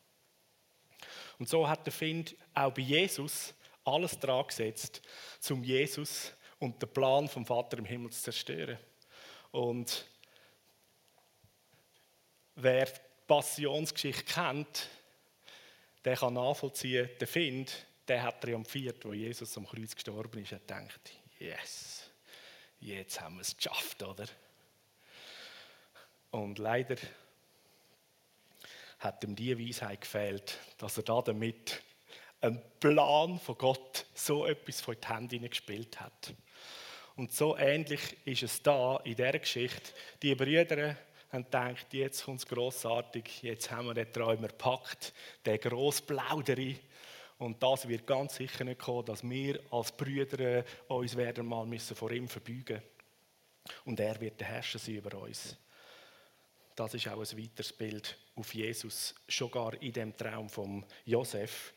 Und 1.39 1.49
so 1.49 1.69
hat 1.69 1.87
der 1.87 1.93
Find 1.93 2.35
auch 2.55 2.73
bei 2.73 2.83
Jesus 2.83 3.55
alles 3.85 4.19
dran 4.19 4.47
gesetzt, 4.47 5.03
um 5.51 5.63
Jesus 5.63 6.33
und 6.59 6.83
den 6.83 6.93
Plan 6.93 7.29
vom 7.29 7.47
Vater 7.47 7.79
im 7.79 7.85
Himmel 7.85 8.11
zu 8.11 8.23
zerstören. 8.23 8.79
Und 9.51 10.07
wer 12.55 12.87
die 12.87 13.01
Passionsgeschichte 13.27 14.25
kennt, 14.25 14.89
der 16.05 16.17
kann 16.17 16.35
nachvollziehen, 16.35 17.09
der 17.21 17.29
Find 17.29 17.87
der 18.09 18.23
hat 18.23 18.41
triumphiert, 18.41 19.05
wo 19.05 19.13
Jesus 19.13 19.57
am 19.57 19.67
Kreuz 19.67 19.95
gestorben 19.95 20.43
ist. 20.43 20.53
Er 20.53 20.61
denkt, 20.61 21.13
yes, 21.39 22.11
jetzt 22.81 23.21
haben 23.21 23.37
wir 23.37 23.43
es 23.43 23.57
geschafft, 23.57 24.03
oder? 24.03 24.27
Und 26.31 26.59
leider 26.59 26.97
hat 28.99 29.23
ihm 29.25 29.37
die 29.37 29.59
Weisheit 29.59 30.01
gefehlt, 30.01 30.59
dass 30.79 30.97
er 30.97 31.05
da 31.05 31.23
damit 31.23 31.83
einen 32.41 32.63
Plan 32.81 33.39
von 33.39 33.57
Gott 33.57 34.07
so 34.15 34.47
etwas 34.47 34.81
von 34.81 34.97
die 35.01 35.09
Hände 35.09 35.49
gespielt 35.49 36.01
hat. 36.01 36.35
Und 37.17 37.33
so 37.33 37.57
ähnlich 37.57 38.17
ist 38.25 38.45
es 38.45 38.63
da 38.63 38.99
in 38.99 39.17
dieser 39.17 39.39
Geschichte. 39.39 39.93
Die 40.23 40.35
Brüder 40.35 40.97
haben 41.33 41.45
gedacht, 41.45 41.87
jetzt 41.93 42.25
kommt 42.25 42.41
es 42.41 42.47
grossartig, 42.47 43.43
jetzt 43.43 43.71
haben 43.71 43.89
wir 43.89 43.95
den 43.95 44.13
Träumer 44.13 44.49
gepackt, 44.49 45.13
den 45.45 45.59
grossen 45.59 46.07
Plauderi, 46.07 46.79
und 47.39 47.63
das 47.63 47.87
wird 47.87 48.07
ganz 48.07 48.35
sicher 48.37 48.65
nicht 48.65 48.81
kommen, 48.81 49.07
dass 49.07 49.23
wir 49.23 49.61
als 49.71 49.93
Brüder 49.93 50.65
uns 50.89 51.17
werden 51.17 51.47
mal 51.47 51.67
müssen 51.67 51.97
vor 51.97 52.11
ihm 52.11 52.29
verbeugen 52.29 52.83
Und 53.85 54.01
er 54.01 54.21
wird 54.21 54.41
der 54.41 54.49
Herrscher 54.49 54.79
sein 54.79 54.97
über 54.97 55.17
uns. 55.19 55.57
das 56.75 56.95
ist 56.95 57.09
auch 57.09 57.19
ein 57.21 57.39
weiteres 57.39 57.73
Bild 57.73 58.17
auf 58.35 58.55
Jesus, 58.55 59.15
schon 59.29 59.51
gar 59.51 59.75
in 59.83 59.93
dem 59.93 60.17
Traum 60.17 60.49
von 60.49 60.85
Josef. 61.05 61.75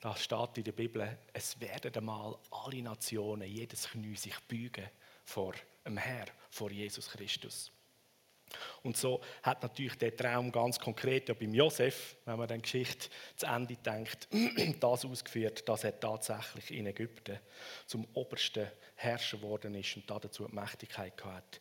Da 0.00 0.14
steht 0.14 0.58
in 0.58 0.64
der 0.64 0.72
Bibel, 0.72 1.18
es 1.32 1.58
werden 1.60 1.94
einmal 1.94 2.38
alle 2.50 2.82
Nationen, 2.82 3.48
jedes 3.48 3.88
Knie 3.88 4.14
sich 4.14 4.38
beugen 4.46 4.88
vor 5.24 5.54
dem 5.84 5.96
Herr, 5.96 6.26
vor 6.50 6.70
Jesus 6.70 7.08
Christus. 7.10 7.72
Und 8.82 8.96
so 8.96 9.20
hat 9.42 9.62
natürlich 9.62 9.96
der 9.98 10.16
Traum 10.16 10.50
ganz 10.50 10.78
konkret 10.78 11.28
ja 11.28 11.34
beim 11.34 11.54
Josef, 11.54 12.16
wenn 12.24 12.38
man 12.38 12.48
dann 12.48 12.62
Geschichte 12.62 13.08
zu 13.36 13.46
Ende 13.46 13.76
denkt, 13.76 14.28
das 14.80 15.04
ausgeführt, 15.04 15.68
dass 15.68 15.84
er 15.84 15.98
tatsächlich 15.98 16.72
in 16.72 16.86
Ägypten 16.86 17.38
zum 17.86 18.06
obersten 18.14 18.68
Herrscher 18.94 19.38
geworden 19.38 19.74
ist 19.74 19.96
und 19.96 20.10
dazu 20.10 20.46
die 20.46 20.54
Mächtigkeit 20.54 21.24
hat, 21.24 21.60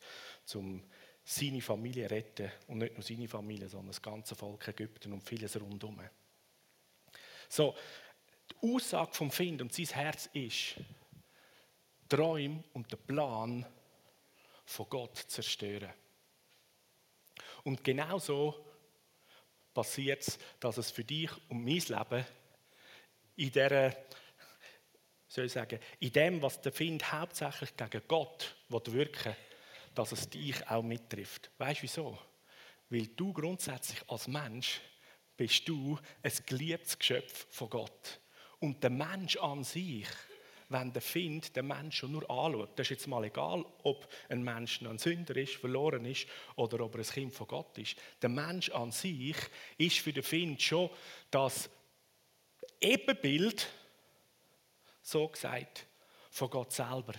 um 0.53 0.83
seine 1.23 1.61
Familie 1.61 2.09
retten 2.09 2.51
und 2.67 2.77
nicht 2.77 2.93
nur 2.93 3.03
seine 3.03 3.27
Familie, 3.27 3.67
sondern 3.67 3.87
das 3.87 4.01
ganze 4.01 4.33
Volk 4.33 4.67
Ägypten 4.69 5.11
und 5.11 5.21
vieles 5.21 5.59
rundum. 5.59 5.99
So, 7.49 7.75
die 8.49 8.75
Aussage 8.75 9.13
vom 9.13 9.29
Find 9.29 9.61
und 9.61 9.73
sein 9.73 9.87
Herz 9.87 10.29
ist, 10.31 10.75
Träume 12.07 12.63
und 12.73 12.89
den 12.91 12.99
Plan 12.99 13.65
von 14.65 14.89
Gott 14.89 15.17
zerstören. 15.17 15.93
Und 17.67 17.83
genau 17.83 18.17
so 18.17 18.65
passiert 19.73 20.25
es, 20.25 20.39
dass 20.57 20.77
es 20.77 20.89
für 20.89 21.03
dich 21.03 21.29
und 21.49 21.65
mein 21.65 21.81
Leben 21.81 22.25
in 23.35 23.51
dieser, 23.51 23.93
soll 25.27 25.47
ich 25.47 25.51
sagen, 25.51 25.77
in 25.99 26.13
dem, 26.13 26.41
was 26.41 26.61
der 26.61 26.71
Find 26.71 27.11
hauptsächlich 27.11 27.75
gegen 27.75 28.07
Gott 28.07 28.55
wirken 28.69 29.35
dass 29.95 30.13
es 30.13 30.29
dich 30.29 30.65
auch 30.69 30.81
mittrifft. 30.81 31.51
Weißt 31.57 31.79
du 31.79 31.83
wieso? 31.83 32.17
Weil 32.89 33.07
du 33.07 33.33
grundsätzlich 33.33 33.99
als 34.07 34.29
Mensch 34.29 34.79
bist 35.35 35.67
du 35.67 35.99
ein 36.23 36.31
geliebtes 36.45 36.97
Geschöpf 36.97 37.47
von 37.49 37.69
Gott. 37.69 38.21
Und 38.59 38.81
der 38.81 38.91
Mensch 38.91 39.35
an 39.35 39.65
sich 39.65 40.07
wenn 40.69 40.91
der 40.91 41.01
Find 41.01 41.55
den 41.55 41.67
Menschen 41.67 42.11
nur 42.11 42.29
anschaut. 42.29 42.71
Das 42.77 42.85
ist 42.85 42.91
jetzt 42.91 43.07
mal 43.07 43.23
egal, 43.23 43.65
ob 43.83 44.07
ein 44.29 44.43
Mensch 44.43 44.81
ein 44.81 44.97
Sünder 44.97 45.35
ist, 45.37 45.55
verloren 45.55 46.05
ist 46.05 46.27
oder 46.55 46.81
ob 46.81 46.95
er 46.95 47.01
ein 47.01 47.05
Kind 47.05 47.33
von 47.33 47.47
Gott 47.47 47.77
ist. 47.77 47.95
Der 48.21 48.29
Mensch 48.29 48.69
an 48.71 48.91
sich 48.91 49.37
ist 49.77 49.99
für 49.99 50.13
den 50.13 50.23
Find 50.23 50.61
schon 50.61 50.89
das 51.31 51.69
Ebenbild, 52.81 53.67
so 55.01 55.27
gesagt, 55.29 55.85
von 56.29 56.49
Gott 56.49 56.73
selber. 56.73 57.13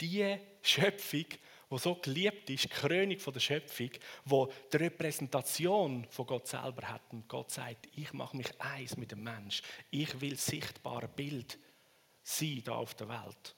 Die 0.00 0.36
Schöpfung, 0.62 1.24
wo 1.70 1.78
so 1.78 1.96
geliebt 1.96 2.48
ist, 2.50 2.64
die 2.64 2.68
Krönung 2.68 3.16
der 3.18 3.40
Schöpfung, 3.40 3.90
wo 4.24 4.52
die 4.72 4.76
Repräsentation 4.76 6.06
von 6.10 6.26
Gott 6.26 6.46
selber 6.46 6.88
hat. 6.88 7.02
Und 7.10 7.28
Gott 7.28 7.50
sagt, 7.50 7.88
ich 7.96 8.12
mache 8.12 8.36
mich 8.36 8.48
eins 8.60 8.96
mit 8.96 9.10
dem 9.10 9.24
Mensch. 9.24 9.62
Ich 9.90 10.20
will 10.20 10.36
sichtbare 10.36 11.08
Bild 11.08 11.58
sein 12.28 12.62
da 12.64 12.72
auf 12.72 12.94
der 12.94 13.08
Welt. 13.08 13.54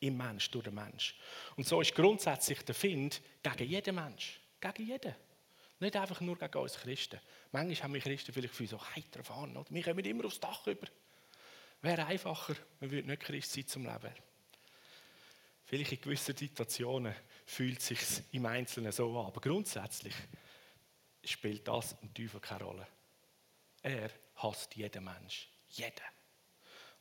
Im 0.00 0.16
Mensch, 0.16 0.50
durch 0.50 0.64
den 0.64 0.74
Mensch. 0.74 1.16
Und 1.56 1.66
so 1.66 1.80
ist 1.80 1.94
grundsätzlich 1.94 2.64
der 2.64 2.74
Find 2.74 3.20
gegen 3.42 3.68
jeden 3.68 3.94
Mensch. 3.94 4.40
Gegen 4.60 4.86
jeden. 4.86 5.14
Nicht 5.80 5.96
einfach 5.96 6.20
nur 6.20 6.36
gegen 6.36 6.58
uns 6.58 6.74
Christen. 6.74 7.20
Manchmal 7.52 7.82
haben 7.82 7.94
wir 7.94 8.00
Christen 8.00 8.32
vielleicht 8.32 8.54
für 8.54 8.66
so 8.66 8.80
heiter 8.94 9.22
fahren. 9.22 9.56
Oder? 9.56 9.70
Wir 9.70 9.82
kommen 9.82 10.04
immer 10.04 10.24
aufs 10.24 10.40
Dach 10.40 10.66
über. 10.66 10.86
Wäre 11.80 12.06
einfacher, 12.06 12.56
man 12.80 12.90
würde 12.90 13.08
nicht 13.08 13.22
Christ 13.22 13.52
sein 13.52 13.66
zum 13.66 13.84
Leben. 13.84 14.12
Vielleicht 15.64 15.92
in 15.92 16.00
gewissen 16.00 16.36
Situationen 16.36 17.14
fühlt 17.46 17.78
es 17.78 17.86
sich 17.86 17.98
im 18.32 18.46
Einzelnen 18.46 18.90
so 18.90 19.18
an. 19.18 19.26
Aber 19.26 19.40
grundsätzlich 19.40 20.14
spielt 21.24 21.68
das 21.68 21.96
im 22.02 22.12
Teufel 22.12 22.40
keine 22.40 22.64
Rolle. 22.64 22.88
Er 23.82 24.10
hasst 24.36 24.74
jeden 24.74 25.04
Mensch. 25.04 25.48
Jeden 25.68 26.17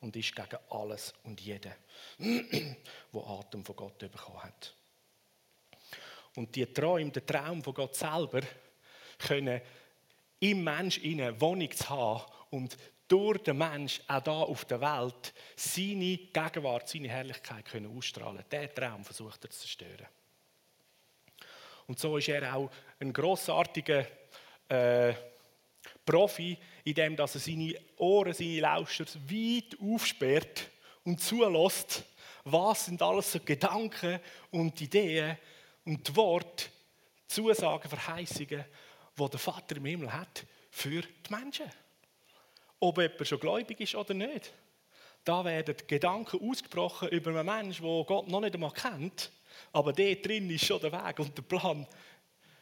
und 0.01 0.15
ist 0.15 0.35
gegen 0.35 0.57
alles 0.69 1.13
und 1.23 1.41
jeden, 1.41 1.73
wo 3.11 3.23
Atem 3.23 3.65
von 3.65 3.75
Gott 3.75 3.99
bekommen 3.99 4.43
hat. 4.43 4.75
Und 6.35 6.55
die 6.55 6.71
Träume, 6.71 7.11
der 7.11 7.25
Traum 7.25 7.63
von 7.63 7.73
Gott 7.73 7.95
selber, 7.95 8.41
können 9.17 9.61
im 10.39 10.63
Mensch 10.63 11.01
eine 11.03 11.39
Wohnung 11.41 11.71
zu 11.71 11.89
haben 11.89 12.23
und 12.51 12.77
durch 13.07 13.39
den 13.39 13.57
Mensch 13.57 14.01
auch 14.07 14.21
da 14.21 14.41
auf 14.41 14.65
der 14.65 14.81
Welt 14.81 15.33
seine 15.55 16.17
Gegenwart, 16.17 16.89
seine 16.89 17.09
Herrlichkeit 17.09 17.65
können 17.65 17.97
ausstrahlen. 17.97 18.43
Der 18.51 18.73
Traum 18.73 19.03
versucht 19.03 19.45
er 19.45 19.49
zu 19.49 19.59
zerstören. 19.59 20.07
Und 21.87 21.97
so 21.97 22.17
ist 22.17 22.27
er 22.27 22.53
auch 22.53 22.69
ein 22.99 23.13
großartiger 23.13 24.05
äh, 24.67 25.13
Profi, 26.07 26.57
indem 26.85 27.15
er 27.15 27.27
seine 27.27 27.75
Ohren, 27.97 28.33
seine 28.33 28.61
Lauscher 28.61 29.05
weit 29.29 29.77
aufsperrt 29.79 30.69
und 31.03 31.21
zulässt, 31.21 32.03
was 32.45 32.85
sind 32.85 33.01
alles 33.01 33.31
so 33.31 33.39
Gedanken 33.41 34.19
und 34.51 34.79
Ideen 34.81 35.37
und 35.85 36.15
Worte, 36.15 36.69
Zusagen, 37.27 37.89
Verheißungen, 37.89 38.65
die 39.19 39.29
der 39.29 39.39
Vater 39.39 39.75
im 39.75 39.85
Himmel 39.85 40.13
hat 40.13 40.45
für 40.71 41.01
die 41.01 41.29
Menschen. 41.29 41.69
Ob 42.79 42.97
jemand 42.99 43.27
schon 43.27 43.39
gläubig 43.39 43.79
ist 43.81 43.95
oder 43.95 44.13
nicht. 44.13 44.53
Da 45.25 45.43
werden 45.43 45.75
Gedanken 45.87 46.49
ausgebrochen 46.49 47.09
über 47.09 47.31
einen 47.31 47.45
Menschen, 47.45 47.85
den 47.85 48.05
Gott 48.05 48.29
noch 48.29 48.39
nicht 48.39 48.53
einmal 48.53 48.71
kennt, 48.71 49.29
aber 49.73 49.91
der 49.91 50.15
drin 50.15 50.49
ist 50.49 50.65
schon 50.65 50.79
der 50.79 50.93
Weg 50.93 51.19
und 51.19 51.37
der 51.37 51.41
Plan 51.41 51.85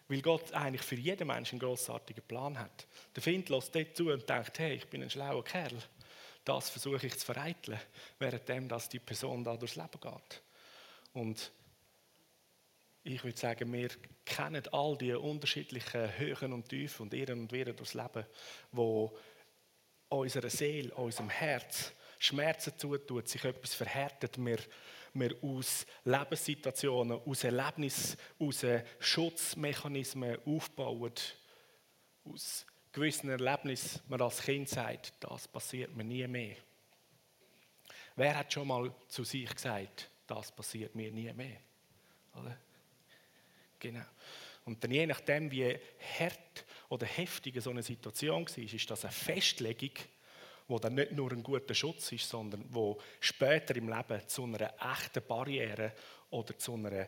weil 0.07 0.21
Gott 0.21 0.51
eigentlich 0.53 0.83
für 0.83 0.95
jeden 0.95 1.27
Menschen 1.27 1.55
einen 1.55 1.67
grossartigen 1.67 2.23
Plan 2.23 2.59
hat. 2.59 2.87
Der 3.15 3.23
Find 3.23 3.49
lässt 3.49 3.73
dort 3.73 3.95
zu 3.97 4.11
und 4.11 4.29
denkt, 4.29 4.59
hey, 4.59 4.75
ich 4.75 4.87
bin 4.87 5.01
ein 5.01 5.09
schlauer 5.09 5.43
Kerl. 5.43 5.77
Das 6.43 6.69
versuche 6.69 7.07
ich 7.07 7.17
zu 7.17 7.25
vereiteln, 7.25 7.79
währenddem 8.19 8.67
dass 8.67 8.87
die 8.87 8.99
Person 8.99 9.43
da 9.43 9.57
durchs 9.57 9.75
Leben 9.75 9.99
geht. 9.99 10.41
Und 11.13 11.51
ich 13.03 13.23
würde 13.23 13.37
sagen, 13.37 13.71
wir 13.73 13.89
kennen 14.25 14.63
all 14.71 14.97
die 14.97 15.13
unterschiedlichen 15.13 16.17
Höhen 16.17 16.53
und 16.53 16.69
Tiefen 16.69 17.03
und 17.03 17.13
Irren 17.13 17.41
und 17.41 17.51
Wirren 17.51 17.75
durchs 17.75 17.93
Leben, 17.93 18.25
wo 18.71 19.17
unserer 20.09 20.49
Seele, 20.49 20.93
unserem 20.93 21.29
Herz 21.29 21.93
Schmerzen 22.19 22.77
zutut, 22.77 23.27
sich 23.27 23.43
etwas 23.43 23.73
verhärtet, 23.73 24.37
wir 24.37 24.57
wir 25.15 25.35
aus 25.41 25.85
Lebenssituationen, 26.03 27.19
aus 27.25 27.43
Erlebnissen, 27.43 28.17
aus 28.39 28.65
Schutzmechanismen 28.99 30.37
aufbauen, 30.45 31.13
aus 32.25 32.65
gewissen 32.91 33.29
Erlebnissen, 33.29 34.01
man 34.07 34.21
als 34.21 34.41
Kind 34.41 34.69
sagt, 34.69 35.13
das 35.19 35.47
passiert 35.47 35.95
mir 35.95 36.03
nie 36.03 36.27
mehr. 36.27 36.55
Wer 38.15 38.37
hat 38.37 38.53
schon 38.53 38.67
mal 38.67 38.93
zu 39.07 39.23
sich 39.23 39.53
gesagt, 39.53 40.09
das 40.27 40.51
passiert 40.51 40.95
mir 40.95 41.11
nie 41.11 41.31
mehr? 41.33 41.59
Oder? 42.33 42.57
Genau. 43.79 44.05
Und 44.63 44.83
dann 44.83 44.91
je 44.91 45.05
nachdem, 45.05 45.51
wie 45.51 45.77
hart 46.19 46.65
oder 46.89 47.05
heftig 47.05 47.61
so 47.61 47.69
eine 47.69 47.83
Situation 47.83 48.47
war, 48.47 48.57
ist 48.57 48.89
das 48.89 49.05
eine 49.05 49.11
Festlegung 49.11 49.91
wo 50.67 50.79
dann 50.79 50.95
nicht 50.95 51.11
nur 51.11 51.31
ein 51.31 51.43
guter 51.43 51.73
Schutz 51.73 52.11
ist, 52.11 52.27
sondern 52.27 52.65
wo 52.69 52.99
später 53.19 53.75
im 53.75 53.89
Leben 53.89 54.27
zu 54.27 54.43
einer 54.43 54.73
echten 54.93 55.25
Barriere 55.27 55.93
oder 56.29 56.57
zu 56.57 56.73
einer, 56.73 57.07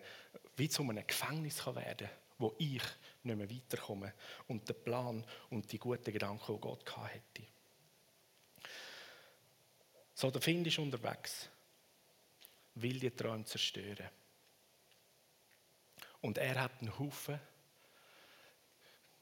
wie 0.55 0.69
zu 0.69 0.83
einem 0.83 1.05
Gefängnis 1.05 1.63
kann 1.63 1.75
werden 1.75 2.09
wo 2.37 2.55
ich 2.57 2.83
nicht 3.23 3.35
mehr 3.35 3.49
weiterkomme 3.49 4.13
und 4.47 4.67
den 4.67 4.83
Plan 4.83 5.23
und 5.49 5.71
die 5.71 5.79
guten 5.79 6.11
Gedanken, 6.11 6.53
die 6.53 6.61
Gott 6.61 6.85
hätte. 7.11 7.47
So, 10.13 10.31
der 10.31 10.41
Find 10.41 10.65
ist 10.67 10.79
unterwegs, 10.79 11.49
will 12.75 12.99
die 12.99 13.11
Träume 13.11 13.45
zerstören. 13.45 14.09
Und 16.21 16.37
er 16.37 16.61
hat 16.61 16.81
einen 16.81 16.97
Haufen, 16.97 17.39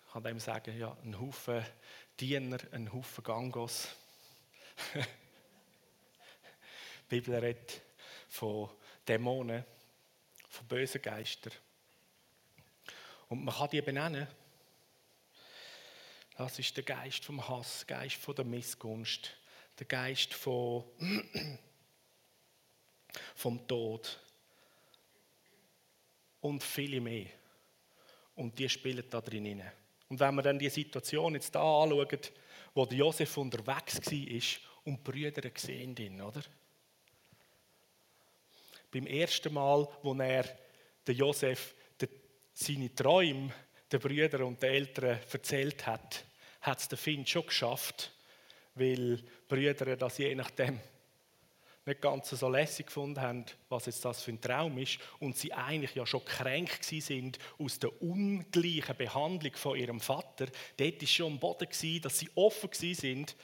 ich 0.05 0.13
kann 0.13 0.23
dem 0.23 0.39
sagen, 0.39 0.77
ja, 0.77 0.95
einen 1.01 1.19
Haufen 1.19 1.63
Diener, 2.17 2.59
einen 2.71 2.93
Haufen 2.93 3.23
Gangos, 3.23 3.89
die 4.93 5.03
Bibel 7.07 7.35
redet 7.35 7.81
von 8.27 8.69
Dämonen, 9.07 9.63
von 10.49 10.67
bösen 10.67 11.01
Geistern. 11.01 11.53
Und 13.29 13.43
man 13.43 13.55
kann 13.55 13.69
die 13.69 13.81
benennen. 13.81 14.27
Das 16.37 16.59
ist 16.59 16.75
der 16.75 16.83
Geist 16.83 17.23
vom 17.23 17.47
Hass, 17.47 17.85
der 17.85 17.97
Geist 17.97 18.17
von 18.17 18.35
der 18.35 18.45
Missgunst, 18.45 19.31
der 19.79 19.87
Geist 19.87 20.33
von, 20.33 20.83
vom 23.35 23.65
Tod 23.67 24.19
und 26.41 26.61
viele 26.61 26.99
mehr. 26.99 27.27
Und 28.35 28.59
die 28.59 28.67
spielen 28.67 29.09
da 29.09 29.21
drin. 29.21 29.63
Und 30.09 30.19
wenn 30.19 30.35
wir 30.35 30.41
dann 30.41 30.59
die 30.59 30.69
Situation 30.69 31.35
jetzt 31.35 31.55
da 31.55 31.83
anschauen, 31.83 32.19
wo 32.75 32.85
Josef 32.85 33.37
unterwegs 33.37 33.95
war 33.95 34.83
und 34.83 34.97
die 34.97 35.11
Brüder 35.11 35.49
gesehen 35.49 35.95
ihn, 35.95 36.21
oder? 36.21 36.43
Beim 38.91 39.07
ersten 39.07 39.53
Mal, 39.53 39.87
wo 40.03 40.13
er 40.13 40.45
der 41.07 41.15
Josef 41.15 41.73
seine 42.53 42.93
Träume 42.93 43.53
den 43.91 43.99
Brüdern 43.99 44.43
und 44.43 44.61
den 44.61 44.71
Eltern 44.71 45.19
erzählt 45.31 45.85
hat, 45.87 46.23
hat 46.61 46.79
es 46.79 46.87
der 46.87 46.97
Finn 46.97 47.25
schon 47.25 47.45
geschafft, 47.45 48.11
weil 48.75 49.17
die 49.17 49.23
Brüder 49.47 49.97
das 49.97 50.17
je 50.17 50.33
nachdem 50.35 50.79
nicht 51.85 52.01
ganz 52.01 52.29
so 52.31 52.49
lässig 52.49 52.87
gefunden 52.87 53.21
haben, 53.21 53.45
was 53.69 53.85
jetzt 53.85 54.03
das 54.03 54.23
für 54.23 54.31
ein 54.31 54.41
Traum 54.41 54.77
ist 54.79 54.97
und 55.19 55.37
sie 55.37 55.53
eigentlich 55.53 55.93
ja 55.93 56.05
schon 56.05 56.25
kränkt 56.25 56.83
sind 56.83 57.37
aus 57.59 57.77
der 57.77 58.01
ungleichen 58.01 58.97
Behandlung 58.97 59.53
von 59.55 59.77
ihrem 59.77 59.99
Vater. 59.99 60.47
Dort 60.77 61.01
war 61.01 61.07
schon 61.07 61.33
am 61.33 61.39
Boden, 61.39 61.67
dass 62.01 62.19
sie 62.19 62.31
offen 62.33 62.69
sind, 62.73 63.35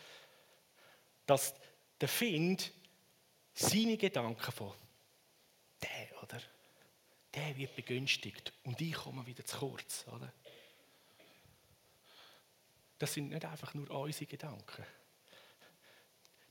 dass 1.27 1.53
der 1.99 2.09
Find 2.09 2.71
seine 3.53 3.97
Gedanken 3.97 4.51
von 4.51 4.73
der, 5.81 6.23
oder? 6.23 6.41
Der 7.33 7.55
wird 7.57 7.75
begünstigt 7.75 8.53
und 8.63 8.81
ich 8.81 8.93
komme 8.93 9.25
wieder 9.25 9.45
zu 9.45 9.57
kurz, 9.57 10.05
oder? 10.07 10.33
Das 12.97 13.13
sind 13.13 13.29
nicht 13.29 13.45
einfach 13.45 13.73
nur 13.73 13.89
unsere 13.89 14.25
Gedanken. 14.25 14.85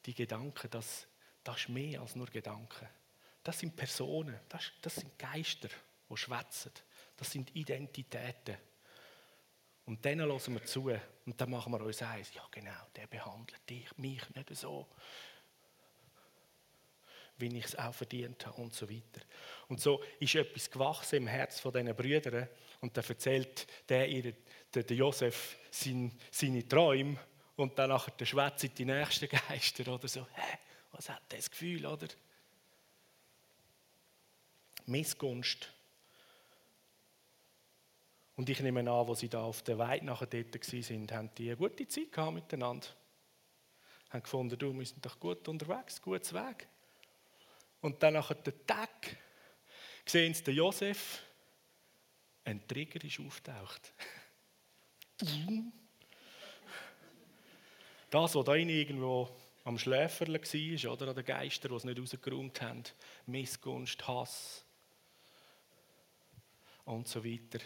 Die 0.06 0.14
Gedanken, 0.14 0.70
dass 0.70 1.06
das 1.44 1.58
ist 1.58 1.68
mehr 1.68 2.00
als 2.00 2.16
nur 2.16 2.26
Gedanken. 2.26 2.88
Das 3.42 3.58
sind 3.58 3.74
Personen, 3.74 4.38
das, 4.48 4.70
das 4.82 4.96
sind 4.96 5.18
Geister, 5.18 5.68
die 6.08 6.16
schwätzen. 6.16 6.72
Das 7.16 7.30
sind 7.30 7.54
Identitäten. 7.54 8.56
Und 9.86 10.04
denen 10.04 10.26
hören 10.26 10.54
wir 10.54 10.64
zu 10.64 10.90
und 11.26 11.40
dann 11.40 11.50
machen 11.50 11.72
wir 11.72 11.80
uns 11.80 12.02
eins. 12.02 12.32
Ja, 12.34 12.46
genau, 12.50 12.86
der 12.94 13.06
behandelt 13.06 13.68
dich, 13.68 13.86
mich 13.96 14.22
nicht 14.34 14.54
so, 14.54 14.86
wie 17.38 17.56
ich 17.58 17.64
es 17.64 17.76
auch 17.76 17.94
verdient 17.94 18.46
habe 18.46 18.60
und 18.60 18.74
so 18.74 18.88
weiter. 18.88 19.20
Und 19.68 19.80
so 19.80 20.02
ist 20.18 20.34
etwas 20.34 20.70
gewachsen 20.70 21.16
im 21.16 21.26
Herz 21.26 21.58
von 21.58 21.72
diesen 21.72 21.94
Brüdern 21.96 22.48
und 22.80 22.96
dann 22.96 23.04
erzählt 23.04 23.66
der, 23.88 24.08
ihr, 24.08 24.34
der, 24.72 24.82
der 24.82 24.96
Josef 24.96 25.58
sein, 25.70 26.12
seine 26.30 26.66
Träume 26.68 27.18
und 27.56 27.78
dann 27.78 27.98
schwätzt 28.22 28.78
die 28.78 28.84
nächsten 28.84 29.28
Geister 29.28 29.92
oder 29.92 30.08
so. 30.08 30.26
Hä? 30.34 30.58
Was 30.92 31.08
hat 31.08 31.22
das 31.28 31.50
Gefühl, 31.50 31.86
oder? 31.86 32.08
Missgunst. 34.86 35.72
Und 38.36 38.48
ich 38.48 38.60
nehme 38.60 38.80
an, 38.80 39.06
wo 39.06 39.14
sie 39.14 39.28
da 39.28 39.42
auf 39.42 39.62
der 39.62 39.78
Weide 39.78 40.06
nachher 40.06 40.26
dort 40.26 40.54
waren, 40.54 41.10
haben 41.12 41.34
die 41.36 41.48
eine 41.48 41.56
gute 41.56 41.86
Zeit 41.86 42.10
gehabt 42.10 42.34
miteinander. 42.34 42.88
Haben 44.10 44.22
gefunden, 44.22 44.58
du, 44.58 44.76
wir 44.76 44.86
sind 44.86 45.04
doch 45.04 45.20
gut 45.20 45.46
unterwegs, 45.46 46.00
gutes 46.00 46.32
Weg. 46.32 46.66
Und 47.80 48.02
dann 48.02 48.14
nachher 48.14 48.34
den 48.36 48.66
Tag 48.66 49.16
sehen 50.04 50.34
sie 50.34 50.42
den 50.42 50.56
Josef, 50.56 51.22
ein 52.44 52.66
Trigger 52.66 53.04
ist 53.04 53.20
auftaucht. 53.20 53.92
Das, 58.12 58.34
was 58.34 58.44
da 58.44 58.54
irgendwo 58.56 59.30
am 59.70 59.78
Schläferle 59.78 60.40
war, 60.40 60.92
oder 60.92 61.08
an 61.08 61.14
den 61.14 61.24
Geistern, 61.24 61.70
die 61.70 61.76
es 61.76 61.84
nicht 61.84 61.98
rausgeräumt 61.98 62.60
haben. 62.60 62.82
Missgunst, 63.26 64.06
Hass 64.06 64.64
und 66.84 67.06
so 67.06 67.24
weiter. 67.24 67.60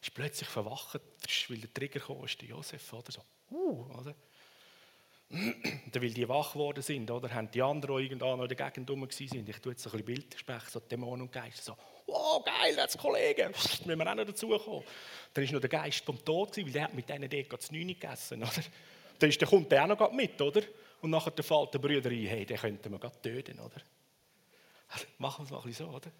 Ist 0.00 0.14
plötzlich 0.14 0.48
verwacht, 0.48 1.00
weil 1.48 1.58
der 1.58 1.74
Trigger 1.74 2.00
kam, 2.00 2.24
ist 2.24 2.40
der 2.40 2.48
Josef, 2.48 2.92
oder 2.92 3.12
so. 3.12 3.22
Uh, 3.50 3.84
oder? 3.98 4.14
Und 5.28 5.94
weil 5.94 6.10
die 6.10 6.28
wach 6.28 6.52
geworden 6.52 6.82
sind, 6.82 7.10
oder, 7.10 7.32
haben 7.32 7.50
die 7.50 7.62
anderen, 7.62 8.02
irgendwo 8.02 8.36
noch 8.36 8.42
in 8.42 8.48
der 8.48 8.70
Gegend 8.70 8.90
rum 8.90 9.02
waren, 9.02 9.10
ich 9.10 9.28
tue 9.28 9.72
jetzt 9.72 9.86
ein 9.86 9.90
bisschen 9.90 10.04
Bild 10.04 10.38
sprechen, 10.38 10.70
so 10.70 10.80
Dämonen 10.80 11.22
und 11.22 11.32
Geister, 11.32 11.62
so, 11.62 11.76
oh 12.06 12.42
geil, 12.42 12.74
jetzt 12.76 12.98
Kollegen, 12.98 13.50
müssen 13.50 13.98
wir 13.98 14.10
auch 14.10 14.14
noch 14.14 14.24
dazukommen. 14.24 14.84
Dann 15.34 15.44
war 15.44 15.52
noch 15.52 15.60
der 15.60 15.70
Geist 15.70 16.04
vom 16.04 16.24
Tod, 16.24 16.56
weil 16.56 16.72
der 16.72 16.84
hat 16.84 16.94
mit 16.94 17.08
denen 17.08 17.28
dort 17.28 17.62
zu 17.62 17.74
9 17.74 17.88
gegessen, 17.88 18.42
oder? 18.42 18.62
Dann, 19.22 19.30
ist, 19.30 19.40
dann 19.40 19.48
kommt 19.48 19.70
der 19.70 19.84
auch 19.84 19.88
noch 19.88 20.12
mit, 20.12 20.40
oder? 20.40 20.62
Und 21.00 21.10
nachher 21.10 21.32
fällt 21.42 21.74
der 21.74 21.78
Brüder 21.78 22.10
ein, 22.10 22.26
hey, 22.26 22.44
den 22.44 22.56
könnten 22.56 22.90
wir 22.90 22.98
gerade 22.98 23.20
töten, 23.22 23.58
oder? 23.60 23.80
Also, 24.88 25.06
machen 25.18 25.40
wir 25.40 25.44
es 25.44 25.50
mal 25.50 25.62
ein 25.64 25.72
so, 25.72 25.86
oder? 25.86 26.10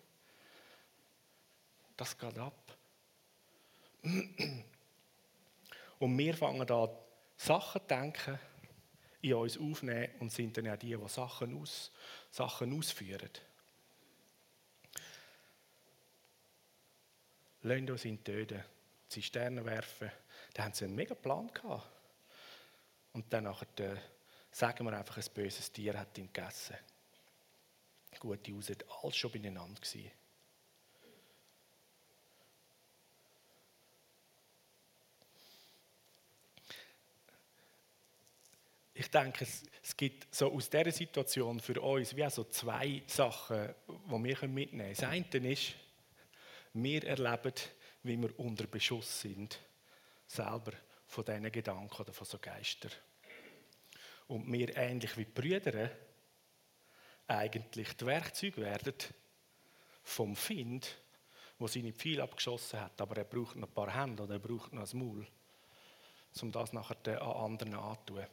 Das 1.96 2.16
geht 2.16 2.38
ab. 2.38 2.76
Und 5.98 6.18
wir 6.18 6.34
fangen 6.34 6.70
an, 6.70 6.88
Sachen 7.36 7.80
zu 7.80 7.86
denken, 7.86 8.38
in 9.22 9.34
uns 9.34 9.58
aufnehmen 9.58 10.08
und 10.20 10.32
sind 10.32 10.56
dann 10.56 10.68
auch 10.68 10.76
die, 10.76 10.96
die 10.96 11.08
Sachen, 11.08 11.60
aus, 11.60 11.90
Sachen 12.30 12.76
ausführen. 12.78 13.30
Lasst 17.62 17.90
uns 17.90 18.04
ihn 18.06 18.24
töten, 18.24 18.64
Zisternen 19.08 19.64
werfen. 19.66 20.10
Da 20.54 20.64
haben 20.64 20.72
sie 20.72 20.86
einen 20.86 20.94
mega 20.94 21.14
Plan 21.14 21.50
gehabt. 21.52 21.86
Und 23.12 23.32
dann 23.32 23.44
nachher, 23.44 23.66
äh, 23.80 23.96
sagen 24.50 24.84
wir 24.84 24.96
einfach, 24.96 25.16
ein 25.16 25.34
böses 25.34 25.72
Tier 25.72 25.98
hat 25.98 26.16
ihn 26.18 26.32
gegessen. 26.32 26.76
Gute 28.18 28.54
Aussicht, 28.54 28.84
alles 29.02 29.16
schon 29.16 29.32
beieinander 29.32 29.80
gewesen. 29.80 30.10
Ich 39.00 39.10
denke, 39.10 39.44
es, 39.44 39.96
gibt 39.96 40.34
so 40.34 40.52
aus 40.52 40.68
dieser 40.68 40.92
Situation 40.92 41.58
für 41.58 41.80
uns 41.80 42.14
wie 42.14 42.28
so 42.28 42.44
zwei 42.44 43.02
Sachen, 43.06 43.74
die 43.88 44.24
wir 44.24 44.48
mitnehmen 44.48 44.94
können. 44.94 44.94
Das 44.94 45.04
eine 45.04 45.50
ist, 45.50 45.74
wir 46.74 47.04
erleben, 47.04 47.54
wie 48.02 48.20
wir 48.20 48.38
unter 48.38 48.66
Beschuss 48.66 49.22
sind, 49.22 49.58
selber 50.26 50.72
von 51.10 51.24
diesen 51.24 51.50
Gedanken 51.50 52.02
oder 52.02 52.12
von 52.12 52.26
so 52.26 52.38
Geistern. 52.38 52.92
Und 54.28 54.50
wir, 54.50 54.76
ähnlich 54.76 55.16
wie 55.16 55.24
die 55.24 55.32
Brüder, 55.32 55.90
eigentlich 57.26 57.96
die 57.96 58.06
Werkzeuge 58.06 58.60
werden 58.62 58.94
vom 60.04 60.36
Find, 60.36 60.96
wo 61.58 61.66
seine 61.66 61.92
Pfeile 61.92 62.22
abgeschossen 62.22 62.80
hat, 62.80 63.00
aber 63.00 63.16
er 63.16 63.24
braucht 63.24 63.56
noch 63.56 63.68
ein 63.68 63.74
paar 63.74 63.92
Hände 63.92 64.22
oder 64.22 64.34
er 64.34 64.38
braucht 64.38 64.72
noch 64.72 64.88
ein 64.88 64.98
Maul, 64.98 65.26
um 66.42 66.52
das 66.52 66.72
nachher 66.72 67.20
an 67.20 67.52
anderen 67.52 67.74
anzutun. 67.74 68.26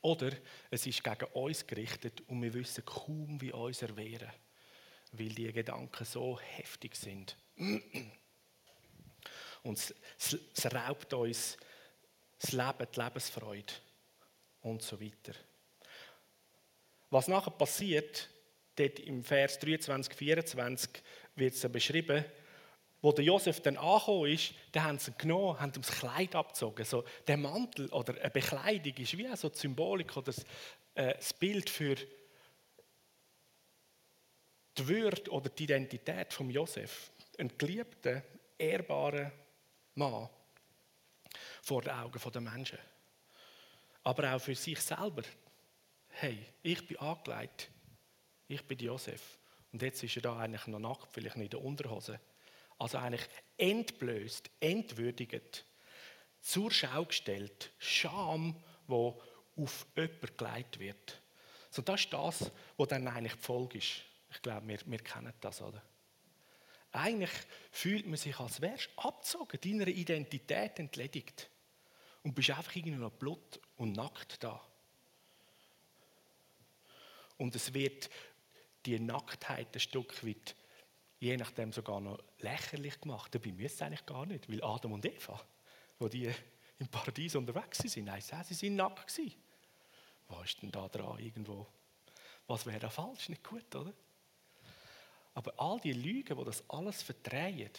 Oder 0.00 0.32
es 0.70 0.86
ist 0.86 1.04
gegen 1.04 1.24
uns 1.34 1.66
gerichtet 1.66 2.22
und 2.22 2.42
wir 2.42 2.54
wissen 2.54 2.84
kaum, 2.86 3.38
wie 3.40 3.52
uns 3.52 3.82
erwehren, 3.82 4.32
weil 5.12 5.28
die 5.28 5.52
Gedanken 5.52 6.06
so 6.06 6.40
heftig 6.40 6.96
sind. 6.96 7.36
Und 9.62 9.78
es, 9.78 9.94
es, 10.18 10.38
es 10.54 10.74
raubt 10.74 11.12
uns 11.12 11.56
das 12.40 12.52
Leben, 12.52 12.86
die 12.94 13.00
Lebensfreude 13.00 13.72
und 14.62 14.82
so 14.82 15.00
weiter. 15.00 15.32
Was 17.10 17.28
nachher 17.28 17.50
passiert, 17.50 18.28
dort 18.76 18.98
im 19.00 19.22
Vers 19.22 19.58
23, 19.58 20.14
24 20.14 20.90
wird 21.34 21.54
es 21.54 21.72
beschrieben, 21.72 22.24
wo 23.02 23.12
der 23.12 23.24
Josef 23.24 23.60
dann 23.60 23.76
angekommen 23.76 24.30
ist, 24.30 24.54
dann 24.72 24.84
haben 24.84 24.98
sie 24.98 25.10
ihn 25.10 25.18
genommen, 25.18 25.58
haben 25.58 25.72
ihm 25.74 25.82
das 25.82 25.90
Kleid 25.90 26.34
abgezogen. 26.34 26.84
So, 26.84 27.04
der 27.26 27.36
Mantel 27.36 27.88
oder 27.88 28.14
eine 28.20 28.30
Bekleidung 28.30 28.94
ist 28.96 29.16
wie 29.16 29.36
so 29.36 29.48
die 29.48 29.58
Symbolik 29.58 30.16
oder 30.16 30.26
das, 30.26 30.44
äh, 30.94 31.14
das 31.14 31.32
Bild 31.32 31.70
für 31.70 31.96
die 34.76 34.88
Würde 34.88 35.30
oder 35.30 35.48
die 35.48 35.64
Identität 35.64 36.32
von 36.32 36.50
Josef. 36.50 37.10
Ein 37.38 37.50
geliebter, 37.56 38.22
ehrbarer 38.58 39.32
Mann 39.94 40.28
vor 41.62 41.82
den 41.82 41.92
Augen 41.92 42.32
der 42.32 42.40
Menschen. 42.40 42.78
Aber 44.02 44.34
auch 44.34 44.40
für 44.40 44.54
sich 44.54 44.80
selber. 44.80 45.22
Hey, 46.08 46.46
ich 46.62 46.86
bin 46.86 46.98
angelegt. 46.98 47.70
Ich 48.48 48.66
bin 48.66 48.78
Josef. 48.78 49.38
Und 49.72 49.82
jetzt 49.82 50.02
ist 50.02 50.16
er 50.16 50.22
da 50.22 50.38
eigentlich 50.38 50.66
noch 50.66 50.80
nackt, 50.80 51.12
vielleicht 51.12 51.36
nicht 51.36 51.54
in 51.54 51.60
der 51.60 51.64
Unterhose. 51.64 52.18
Also 52.78 52.98
eigentlich 52.98 53.28
entblößt, 53.56 54.50
entwürdigt, 54.58 55.64
zur 56.40 56.70
Schau 56.70 57.04
gestellt. 57.04 57.70
Scham, 57.78 58.56
wo 58.86 59.22
auf 59.56 59.86
jemanden 59.94 60.36
gelegt 60.36 60.78
wird. 60.78 61.22
So, 61.70 61.82
das 61.82 62.00
ist 62.00 62.12
das, 62.12 62.50
was 62.76 62.88
dann 62.88 63.06
eigentlich 63.06 63.34
die 63.34 63.38
Folge 63.38 63.78
ist. 63.78 64.02
Ich 64.30 64.42
glaube, 64.42 64.66
wir, 64.66 64.78
wir 64.86 64.98
kennen 64.98 65.32
das, 65.40 65.60
oder? 65.60 65.82
Eigentlich 66.92 67.30
fühlt 67.70 68.06
man 68.06 68.16
sich, 68.16 68.38
als 68.40 68.60
wärst 68.60 68.90
du 68.96 69.00
abgezogen, 69.02 69.60
deiner 69.60 69.86
Identität 69.86 70.78
entledigt. 70.78 71.48
Und 72.22 72.34
bist 72.34 72.50
einfach 72.50 72.74
irgendwie 72.74 72.98
noch 72.98 73.12
blut 73.12 73.60
und 73.76 73.92
nackt 73.92 74.42
da. 74.42 74.60
Und 77.38 77.54
es 77.54 77.72
wird 77.72 78.10
die 78.84 78.98
Nacktheit 78.98 79.74
ein 79.74 79.80
Stück 79.80 80.24
weit, 80.26 80.54
je 81.20 81.36
nachdem 81.36 81.72
sogar 81.72 82.00
noch 82.00 82.18
lächerlich 82.40 83.00
gemacht. 83.00 83.34
Dabei 83.34 83.52
müsste 83.52 83.76
es 83.76 83.82
eigentlich 83.82 84.06
gar 84.06 84.26
nicht, 84.26 84.50
weil 84.50 84.62
Adam 84.62 84.92
und 84.92 85.06
Eva, 85.06 85.40
wo 85.98 86.08
die 86.08 86.30
im 86.78 86.88
Paradies 86.88 87.36
unterwegs 87.36 87.78
sind, 87.78 88.04
nein, 88.04 88.20
sie 88.20 88.54
sind 88.54 88.76
nackt 88.76 89.06
gewesen. 89.06 89.34
Was 90.28 90.50
ist 90.50 90.62
denn 90.62 90.70
da 90.70 90.88
dran 90.88 91.18
irgendwo? 91.18 91.66
Was 92.46 92.66
wäre 92.66 92.78
da 92.78 92.90
falsch? 92.90 93.28
Nicht 93.28 93.44
gut, 93.44 93.74
oder? 93.74 93.92
Aber 95.34 95.54
all 95.58 95.80
die 95.80 95.92
Lügen, 95.92 96.36
die 96.36 96.44
das 96.44 96.62
alles 96.68 97.02
verdrehen, 97.02 97.70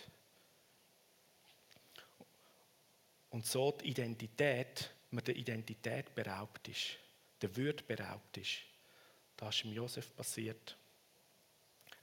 und 3.31 3.45
so 3.45 3.71
die 3.71 3.89
Identität, 3.89 4.91
man 5.09 5.23
der 5.23 5.35
Identität 5.35 6.13
beraubt 6.13 6.67
ist, 6.67 6.97
der 7.41 7.55
Würde 7.55 7.83
beraubt 7.83 8.37
ist. 8.37 8.57
Das 9.37 9.55
ist 9.55 9.63
dem 9.63 9.73
Josef 9.73 10.15
passiert. 10.15 10.77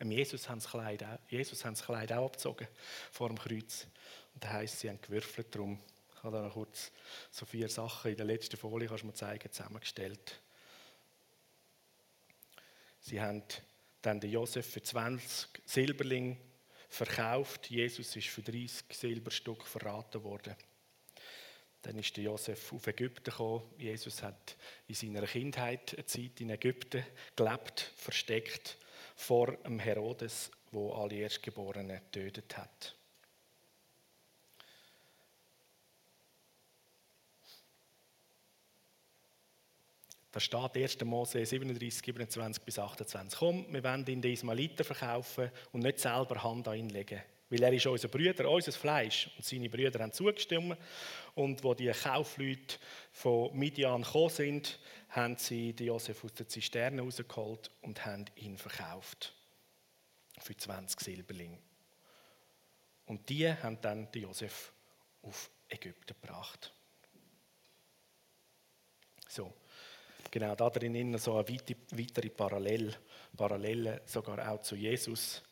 Dem 0.00 0.10
Jesus 0.10 0.48
haben 0.48 0.58
das 0.58 0.70
Kleid 0.70 1.04
auch, 1.04 1.18
Jesus 1.28 1.64
haben 1.64 1.74
das 1.74 1.84
Kleid 1.84 2.12
auch 2.12 2.26
abgezogen 2.26 2.66
vor 3.12 3.28
dem 3.28 3.38
Kreuz. 3.38 3.86
Und 4.34 4.44
das 4.44 4.52
heisst, 4.52 4.80
sie 4.80 4.88
haben 4.88 5.00
gewürfelt 5.00 5.54
drum. 5.54 5.78
Ich 6.16 6.22
habe 6.24 6.36
da 6.36 6.42
noch 6.42 6.54
kurz 6.54 6.90
so 7.30 7.46
vier 7.46 7.68
Sachen 7.68 8.10
in 8.10 8.16
der 8.16 8.26
letzten 8.26 8.56
Folie, 8.56 8.88
kannst 8.88 9.02
du 9.02 9.08
mir 9.08 9.14
zeigen, 9.14 9.52
zusammengestellt. 9.52 10.40
Sie 13.00 13.20
haben 13.20 13.42
dann 14.02 14.20
den 14.20 14.30
Josef 14.30 14.66
für 14.70 14.82
20 14.82 15.48
Silberling 15.64 16.38
verkauft. 16.88 17.70
Jesus 17.70 18.16
ist 18.16 18.28
für 18.28 18.42
30 18.42 18.84
Silberstück 18.90 19.66
verraten 19.66 20.22
worden. 20.22 20.54
Dann 21.82 21.98
ist 21.98 22.16
der 22.16 22.24
Josef 22.24 22.72
auf 22.72 22.86
Ägypten 22.86 23.30
gekommen. 23.30 23.62
Jesus 23.78 24.22
hat 24.22 24.56
in 24.88 24.94
seiner 24.94 25.26
Kindheit 25.26 25.94
eine 25.94 26.06
Zeit 26.06 26.40
in 26.40 26.50
Ägypten 26.50 27.04
gelebt, 27.36 27.92
versteckt 27.96 28.78
vor 29.14 29.56
dem 29.58 29.78
Herodes, 29.78 30.50
wo 30.70 30.92
alle 30.92 31.16
Erstgeborenen 31.16 32.00
getötet 32.10 32.56
hat. 32.56 32.97
Da 40.38 40.42
steht 40.42 40.76
1. 40.76 41.04
Mose 41.04 41.44
37, 41.44 42.00
27 42.00 42.62
bis 42.62 42.78
28. 42.78 43.36
Komm, 43.36 43.66
wir 43.72 43.82
wollen 43.82 44.06
ihn 44.06 44.22
den 44.22 44.32
Ismailiter 44.32 44.84
verkaufen 44.84 45.50
und 45.72 45.82
nicht 45.82 45.98
selber 45.98 46.40
Hand 46.44 46.68
an 46.68 46.78
ihn 46.78 46.90
legen. 46.90 47.20
Weil 47.50 47.64
er 47.64 47.72
ist 47.72 47.88
unser 47.88 48.06
Brüder, 48.06 48.48
unser 48.48 48.70
Fleisch. 48.70 49.28
Und 49.36 49.44
seine 49.44 49.68
Brüder 49.68 49.98
haben 49.98 50.12
zugestimmt. 50.12 50.78
Und 51.34 51.64
wo 51.64 51.74
die 51.74 51.90
Kaufleute 51.90 52.76
von 53.10 53.52
Midian 53.58 54.02
gekommen 54.04 54.30
sind, 54.30 54.78
haben 55.08 55.36
sie 55.36 55.72
den 55.72 55.88
Josef 55.88 56.22
aus 56.22 56.34
der 56.34 56.46
Zisterne 56.46 57.02
rausgeholt 57.02 57.72
und 57.82 58.06
haben 58.06 58.26
ihn 58.36 58.56
verkauft. 58.58 59.34
Für 60.38 60.56
20 60.56 61.00
Silberling. 61.00 61.58
Und 63.06 63.28
die 63.28 63.52
haben 63.52 63.80
dann 63.80 64.08
den 64.12 64.22
Josef 64.22 64.72
auf 65.22 65.50
Ägypten 65.68 66.14
gebracht. 66.20 66.72
So. 69.28 69.52
Genau, 70.30 70.54
da 70.54 70.68
drin 70.68 71.16
so 71.16 71.36
eine 71.36 71.48
weitere 71.48 72.28
Parallel, 72.28 72.94
Parallele 73.36 74.02
sogar 74.04 74.50
auch 74.50 74.60
zu 74.60 74.76
Jesus. 74.76 75.42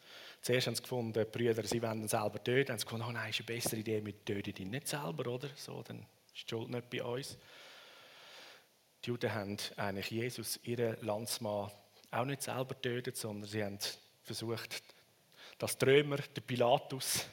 Zuerst 0.42 0.66
haben 0.66 0.74
sie 0.74 0.82
gefunden, 0.82 1.12
die 1.12 1.24
Brüder, 1.24 1.62
sie 1.64 1.80
wollen 1.80 2.06
selber 2.06 2.42
töten. 2.42 2.72
Haben 2.72 2.78
sie 2.78 2.84
gefunden, 2.84 3.06
oh 3.08 3.12
nein, 3.12 3.30
ist 3.30 3.40
eine 3.40 3.46
bessere 3.46 3.80
Idee, 3.80 4.04
wir 4.04 4.24
töten 4.24 4.54
ihn 4.62 4.70
nicht 4.70 4.88
selber, 4.88 5.30
oder? 5.30 5.48
So, 5.56 5.82
dann 5.82 6.00
ist 6.34 6.44
die 6.44 6.50
Schuld 6.50 6.68
nicht 6.68 6.90
bei 6.90 7.02
uns. 7.02 7.38
Die 9.02 9.08
Juden 9.08 9.32
haben 9.32 9.56
eigentlich 9.76 10.10
Jesus, 10.10 10.60
ihren 10.62 11.00
Landsmann, 11.04 11.70
auch 12.10 12.24
nicht 12.24 12.42
selber 12.42 12.74
getötet, 12.74 13.16
sondern 13.16 13.48
sie 13.48 13.64
haben 13.64 13.78
versucht, 14.22 14.82
dass 15.58 15.78
die 15.78 15.84
Römer, 15.86 16.18
der 16.18 16.42
Pilatus, 16.42 17.26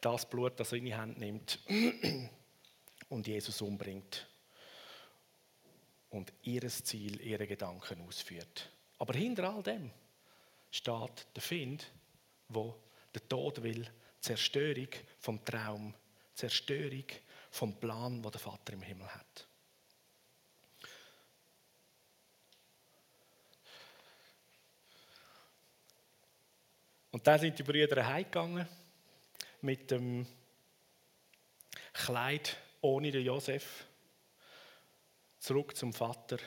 das 0.00 0.28
Blut, 0.28 0.58
das 0.60 0.72
er 0.72 0.78
in 0.78 0.84
die 0.84 0.94
Hand 0.94 1.18
nimmt 1.18 1.58
und 3.08 3.26
Jesus 3.26 3.60
umbringt 3.62 4.26
und 6.12 6.32
ihr 6.42 6.68
Ziel, 6.68 7.20
ihre 7.20 7.46
Gedanken 7.46 8.00
ausführt. 8.06 8.70
Aber 8.98 9.14
hinter 9.14 9.52
all 9.52 9.62
dem 9.62 9.90
steht 10.70 11.26
der 11.34 11.42
Find, 11.42 11.90
wo 12.48 12.78
der 13.14 13.26
Tod 13.28 13.62
will, 13.62 13.90
Zerstörung 14.20 14.88
vom 15.18 15.44
Traum, 15.44 15.94
Zerstörung 16.34 17.04
vom 17.50 17.74
Plan, 17.74 18.22
wo 18.22 18.30
der 18.30 18.40
Vater 18.40 18.74
im 18.74 18.82
Himmel 18.82 19.08
hat. 19.08 19.46
Und 27.10 27.26
dann 27.26 27.40
sind 27.40 27.58
die 27.58 27.62
Brüder 27.62 28.06
heimgegangen 28.06 28.66
mit 29.60 29.90
dem 29.90 30.26
Kleid 31.92 32.56
ohne 32.80 33.10
den 33.10 33.24
Josef 33.24 33.86
zurück 35.42 35.76
zum 35.76 35.92
Vater. 35.92 36.38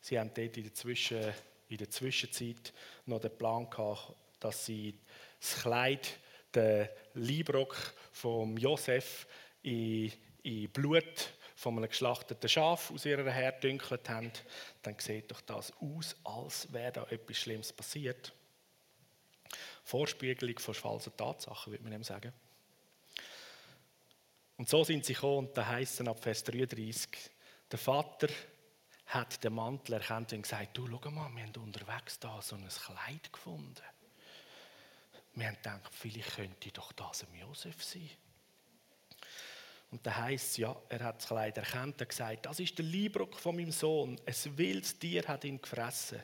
Sie 0.00 0.18
haben 0.18 0.32
dort 0.34 0.56
in 0.56 0.64
der, 0.64 0.74
Zwischen, 0.74 1.32
in 1.68 1.76
der 1.76 1.90
Zwischenzeit 1.90 2.72
noch 3.06 3.20
den 3.20 3.36
Plan 3.36 3.70
gehabt, 3.70 4.14
dass 4.40 4.66
sie 4.66 4.98
das 5.40 5.62
Kleid, 5.62 6.18
den 6.52 6.88
Leibrock 7.14 7.76
von 8.10 8.56
Josef 8.56 9.26
in, 9.62 10.12
in 10.42 10.68
Blut 10.70 11.30
von 11.54 11.76
einem 11.76 11.88
geschlachteten 11.88 12.48
Schaf 12.48 12.90
aus 12.90 13.06
ihrer 13.06 13.30
Her 13.30 13.52
dünkelt 13.52 14.08
haben, 14.08 14.32
dann 14.82 14.98
sieht 14.98 15.30
doch 15.30 15.40
das 15.42 15.72
aus, 15.80 16.16
als 16.24 16.72
wäre 16.72 16.90
da 16.90 17.04
etwas 17.04 17.36
Schlimmes 17.36 17.72
passiert. 17.72 18.32
Vorspiegelung 19.84 20.58
von 20.58 20.74
falschen 20.74 21.16
Tatsachen, 21.16 21.72
würde 21.72 21.84
man 21.84 21.92
ihm 21.92 22.02
sagen. 22.02 22.32
Und 24.56 24.68
so 24.68 24.82
sind 24.82 25.04
sie 25.04 25.14
gekommen 25.14 25.46
und 25.46 25.56
da 25.56 25.66
heißt 25.66 26.00
es 26.00 26.06
ab 26.06 26.20
Vers 26.20 26.42
33, 26.42 27.08
der 27.72 27.78
Vater 27.78 28.28
hat 29.06 29.42
den 29.42 29.54
Mantel 29.54 29.94
erkannt 29.94 30.32
und 30.32 30.42
gesagt, 30.42 30.76
du, 30.76 30.86
schau 30.86 31.10
mal, 31.10 31.34
wir 31.34 31.42
haben 31.42 31.56
unterwegs 31.56 32.18
da 32.18 32.40
so 32.40 32.56
ein 32.56 32.68
Kleid 32.68 33.32
gefunden. 33.32 33.82
Wir 35.34 35.46
haben 35.46 35.56
gedacht, 35.56 35.90
vielleicht 35.92 36.36
könnte 36.36 36.70
doch 36.70 36.92
das 36.92 37.24
ein 37.24 37.34
Josef 37.34 37.82
sein. 37.82 38.10
Und 39.90 40.06
da 40.06 40.16
heißt 40.16 40.58
ja, 40.58 40.74
er 40.88 41.00
hat 41.04 41.18
das 41.18 41.26
Kleid 41.26 41.56
erkannt 41.56 42.00
und 42.00 42.08
gesagt, 42.08 42.46
das 42.46 42.60
ist 42.60 42.78
der 42.78 42.84
Leibrock 42.84 43.38
von 43.38 43.56
meinem 43.56 43.72
Sohn. 43.72 44.20
Ein 44.24 44.58
wildes 44.58 44.98
Tier 44.98 45.26
hat 45.26 45.44
ihn 45.44 45.60
gefressen. 45.60 46.22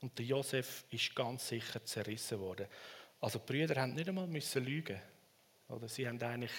Und 0.00 0.18
der 0.18 0.26
Josef 0.26 0.84
ist 0.90 1.14
ganz 1.14 1.48
sicher 1.48 1.84
zerrissen 1.84 2.40
worden. 2.40 2.66
Also 3.20 3.38
die 3.38 3.46
Brüder 3.46 3.80
haben 3.80 3.94
nicht 3.94 4.08
einmal 4.08 4.26
lügen. 4.26 5.00
Oder 5.68 5.88
sie 5.88 6.08
haben 6.08 6.20
eigentlich 6.22 6.52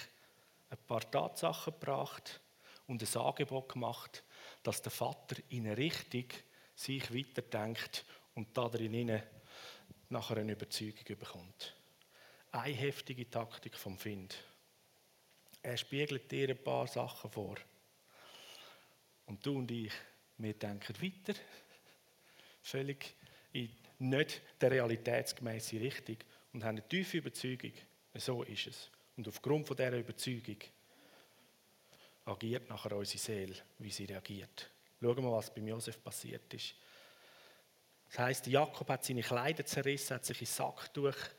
ein 0.70 0.78
paar 0.86 1.10
Tatsachen 1.10 1.74
gebracht 1.74 2.40
und 2.86 3.02
ein 3.02 3.20
Angebot 3.20 3.70
gemacht, 3.70 4.24
dass 4.62 4.82
der 4.82 4.92
Vater 4.92 5.36
in 5.48 5.66
eine 5.66 5.76
Richtung 5.76 6.26
sich 6.74 7.14
weiterdenkt 7.14 8.04
und 8.34 8.56
darin 8.56 9.22
nachher 10.08 10.36
eine 10.36 10.52
Überzeugung 10.52 11.04
bekommt. 11.18 11.74
Eine 12.52 12.74
heftige 12.74 13.28
Taktik 13.28 13.76
vom 13.76 13.98
Find. 13.98 14.36
Er 15.62 15.76
spiegelt 15.76 16.30
dir 16.30 16.50
ein 16.50 16.62
paar 16.62 16.86
Sachen 16.86 17.30
vor. 17.30 17.56
Und 19.26 19.44
du 19.44 19.58
und 19.58 19.70
ich, 19.70 19.92
wir 20.38 20.54
denken 20.54 20.94
weiter. 21.00 21.38
Völlig 22.60 23.14
in 23.52 23.70
nicht 23.98 24.42
der 24.60 24.72
realitätsgemäßen 24.72 25.78
Richtung 25.78 26.16
und 26.52 26.64
haben 26.64 26.76
eine 26.76 26.88
tiefe 26.88 27.18
Überzeugung. 27.18 27.72
So 28.14 28.42
ist 28.42 28.66
es. 28.66 28.90
Und 29.16 29.26
aufgrund 29.28 29.66
von 29.66 29.76
dieser 29.76 29.98
Überzeugung 29.98 30.58
agiert 32.24 32.68
nachher 32.68 32.96
unsere 32.96 33.18
Seele, 33.18 33.54
wie 33.78 33.90
sie 33.90 34.04
reagiert. 34.04 34.70
Schauen 35.00 35.16
wir, 35.16 35.22
mal, 35.22 35.32
was 35.32 35.54
beim 35.54 35.68
Josef 35.68 36.02
passiert 36.02 36.52
ist. 36.54 36.74
Das 38.08 38.18
heißt, 38.18 38.46
Jakob 38.46 38.88
hat 38.88 39.04
seine 39.04 39.22
Kleider 39.22 39.66
zerrissen, 39.66 40.14
hat 40.14 40.24
sich 40.24 40.40
in 40.40 40.46
Sack 40.46 40.92
durchgelegt 40.94 41.34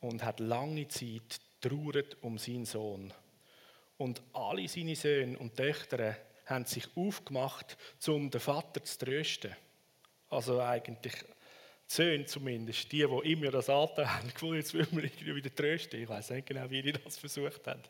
und 0.00 0.22
hat 0.24 0.40
lange 0.40 0.88
Zeit 0.88 1.40
trauert 1.60 2.22
um 2.22 2.38
seinen 2.38 2.66
Sohn. 2.66 3.14
Und 3.98 4.20
alle 4.32 4.66
seine 4.68 4.96
Söhne 4.96 5.38
und 5.38 5.56
Töchter 5.56 6.16
haben 6.46 6.64
sich 6.64 6.88
aufgemacht, 6.96 7.76
um 8.08 8.30
den 8.30 8.40
Vater 8.40 8.82
zu 8.84 8.98
trösten. 8.98 9.54
Also 10.28 10.60
eigentlich 10.60 11.14
Söhne 11.92 12.24
zumindest, 12.24 12.90
die, 12.90 13.06
die 13.06 13.32
immer 13.32 13.50
das 13.50 13.68
Alter 13.68 14.12
haben, 14.14 14.28
gefunden, 14.28 14.56
jetzt 14.56 14.72
will 14.72 14.86
man 14.92 15.04
irgendwie 15.04 15.34
wieder 15.34 15.54
trösten. 15.54 16.00
Ich 16.00 16.08
weiß 16.08 16.30
nicht 16.30 16.46
genau, 16.46 16.68
wie 16.70 16.80
die 16.80 16.92
das 16.92 17.18
versucht 17.18 17.66
haben. 17.66 17.82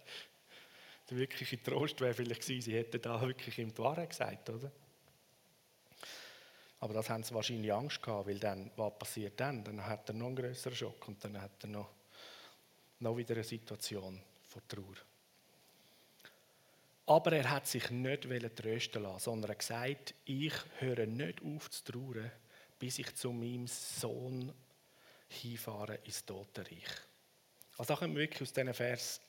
Der 1.09 1.19
wirkliche 1.19 1.63
Trost 1.63 2.01
wäre 2.01 2.15
vielleicht 2.15 2.41
gewesen, 2.41 2.63
sie 2.63 2.75
hätten 2.75 3.01
da 3.01 3.21
wirklich 3.21 3.59
ihm 3.59 3.73
die 3.73 3.79
Wahrheit 3.79 4.11
gesagt, 4.11 4.51
oder? 4.51 4.73
Aber 6.81 6.95
das 6.95 7.09
haben 7.09 7.23
sie 7.23 7.33
wahrscheinlich 7.33 7.73
Angst 7.73 8.03
gehabt, 8.03 8.27
weil 8.27 8.41
dann, 8.41 8.73
was 8.75 8.99
passiert 8.99 9.39
dann? 9.39 9.63
Dann 9.63 9.87
hat 9.87 10.09
er 10.09 10.15
noch 10.15 10.27
einen 10.27 10.37
größeren 10.37 10.75
Schock 10.75 11.07
und 11.07 11.23
dann 11.23 11.41
hat 11.41 11.63
er 11.63 11.69
noch, 11.69 11.91
noch 12.99 13.17
wieder 13.17 13.35
eine 13.35 13.45
Situation 13.45 14.21
von 14.49 14.63
Trauer. 14.67 14.97
Aber 17.07 17.33
er 17.33 17.49
hat 17.49 17.69
sich 17.69 17.89
nicht 17.91 18.27
trösten 18.57 19.05
lassen, 19.05 19.21
sondern 19.21 19.51
er 19.51 19.53
hat 19.53 19.61
gesagt, 19.61 20.15
ich 20.25 20.55
höre 20.81 21.07
nicht 21.07 21.41
auf 21.45 21.71
zu 21.71 21.85
trauern, 21.85 22.33
bis 22.83 22.99
ich 22.99 23.15
zu 23.15 23.31
meinem 23.31 23.69
Sohn 23.69 24.53
hinfahre 25.29 26.01
ins 26.03 26.27
Totenreich. 26.27 26.89
Also 27.79 27.95
da 27.95 28.01
können 28.01 28.13
wir 28.17 28.23
wirklich 28.23 28.43
aus 28.43 28.53
diesen 28.53 28.75
Vers 28.75 29.21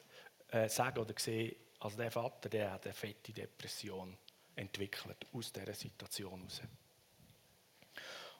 äh, 0.48 0.68
sagen 0.68 0.98
oder 0.98 1.14
sehen, 1.20 1.56
also 1.80 1.96
der 1.98 2.10
Vater, 2.10 2.50
der 2.50 2.72
hat 2.72 2.86
eine 2.86 2.96
fette 2.96 3.32
Depression 3.32 4.18
entwickelt 4.56 5.28
aus 5.32 5.54
dieser 5.54 5.76
Situation 5.76 6.40
heraus. 6.40 6.62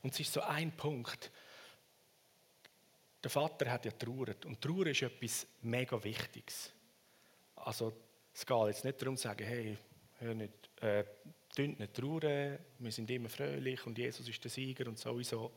Und 0.02 0.14
es 0.16 0.20
ist 0.20 0.34
so 0.34 0.42
ein 0.42 0.76
Punkt. 0.76 1.30
Der 3.24 3.30
Vater 3.30 3.70
hat 3.70 3.86
ja 3.86 3.92
trauert 3.92 4.48
und 4.48 4.60
Trauer 4.62 4.88
ist 4.88 5.04
etwas 5.04 5.46
mega 5.62 6.04
Wichtiges. 6.04 6.72
also 7.58 7.94
es 8.34 8.44
geht 8.44 8.68
jetzt 8.68 8.84
nicht 8.84 9.00
darum 9.00 9.16
zu 9.16 9.22
sagen, 9.22 9.46
hey, 9.46 9.78
hör 10.24 10.34
nicht, 10.34 10.70
äh, 10.82 11.04
nicht 11.58 11.94
trauern, 11.94 12.58
wir 12.80 12.92
sind 12.92 13.10
immer 13.12 13.30
fröhlich 13.30 13.86
und 13.86 13.98
Jesus 13.98 14.28
ist 14.28 14.44
der 14.44 14.52
Sieger 14.52 14.88
und 14.88 14.98
sowieso. 14.98 15.52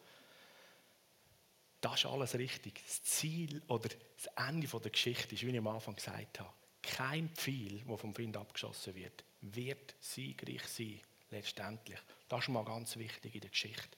Das 1.81 1.95
ist 1.97 2.07
alles 2.07 2.35
richtig. 2.35 2.83
Das 2.85 3.03
Ziel 3.05 3.63
oder 3.69 3.89
das 3.89 4.49
Ende 4.49 4.67
der 4.67 4.91
Geschichte 4.91 5.35
ist, 5.35 5.43
wie 5.43 5.51
ich 5.51 5.59
am 5.59 5.69
Anfang 5.69 5.95
gesagt 5.95 6.41
habe, 6.41 6.53
kein 6.83 7.29
Pfeil, 7.31 7.83
der 7.87 7.99
vom 7.99 8.17
Wind 8.17 8.37
abgeschossen 8.37 8.95
wird, 8.95 9.25
wird 9.41 9.95
siegreich 10.01 10.65
sein, 10.65 11.01
letztendlich. 11.31 11.99
Das 12.29 12.43
ist 12.43 12.49
mal 12.49 12.65
ganz 12.65 12.97
wichtig 12.97 13.35
in 13.35 13.41
der 13.41 13.51
Geschichte. 13.51 13.97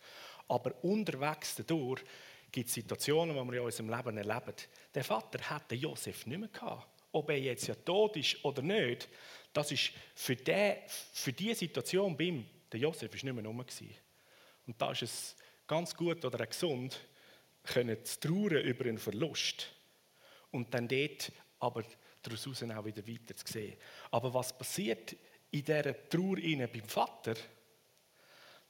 Aber 0.49 0.73
unterwegs 0.83 1.55
dadurch 1.57 2.03
gibt 2.51 2.69
es 2.69 2.75
Situationen, 2.75 3.37
die 3.37 3.53
wir 3.53 3.59
in 3.59 3.65
unserem 3.65 3.91
Leben 3.91 4.17
erleben. 4.17 4.55
Der 4.95 5.05
Vater 5.05 5.39
hatte 5.51 5.75
Josef 5.75 6.27
nicht 6.27 6.39
mehr 6.39 6.49
gehabt. 6.49 7.03
Ob 7.13 7.31
er 7.31 7.39
jetzt 7.39 7.67
ja 7.67 7.75
tot 7.75 8.17
ist 8.17 8.45
oder 8.45 8.63
nicht, 8.63 9.09
das 9.59 9.73
ist 9.73 9.91
für, 10.15 10.37
den, 10.37 10.77
für 10.87 11.33
diese 11.33 11.57
Situation 11.57 12.17
bei 12.17 12.25
ihm, 12.25 12.47
der 12.71 12.79
Josef 12.79 13.13
ist 13.13 13.25
nicht 13.25 13.35
mehr 13.35 13.45
rum. 13.45 13.59
Und 13.59 14.81
da 14.81 14.93
ist 14.93 15.03
es 15.03 15.37
ganz 15.67 15.93
gut 15.97 16.25
oder 16.25 16.47
gesund, 16.47 17.01
können 17.65 18.05
zu 18.05 18.21
trauern 18.21 18.63
über 18.63 18.85
einen 18.85 18.99
Verlust 18.99 19.67
und 20.53 20.73
dann 20.73 20.87
dort 20.87 21.33
aber 21.59 21.83
daraus 22.23 22.47
auch 22.47 22.85
wieder 22.85 23.05
weiter 23.05 23.35
zu 23.35 23.53
sehen. 23.53 23.77
Aber 24.13 24.33
was 24.33 24.57
passiert 24.57 25.17
in 25.51 25.65
dieser 25.65 26.09
Trauer 26.09 26.37
beim 26.37 26.89
Vater, 26.89 27.35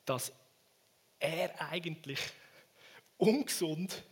dass 0.06 0.32
er 1.18 1.70
eigentlich 1.70 2.20
ungesund 3.18 4.04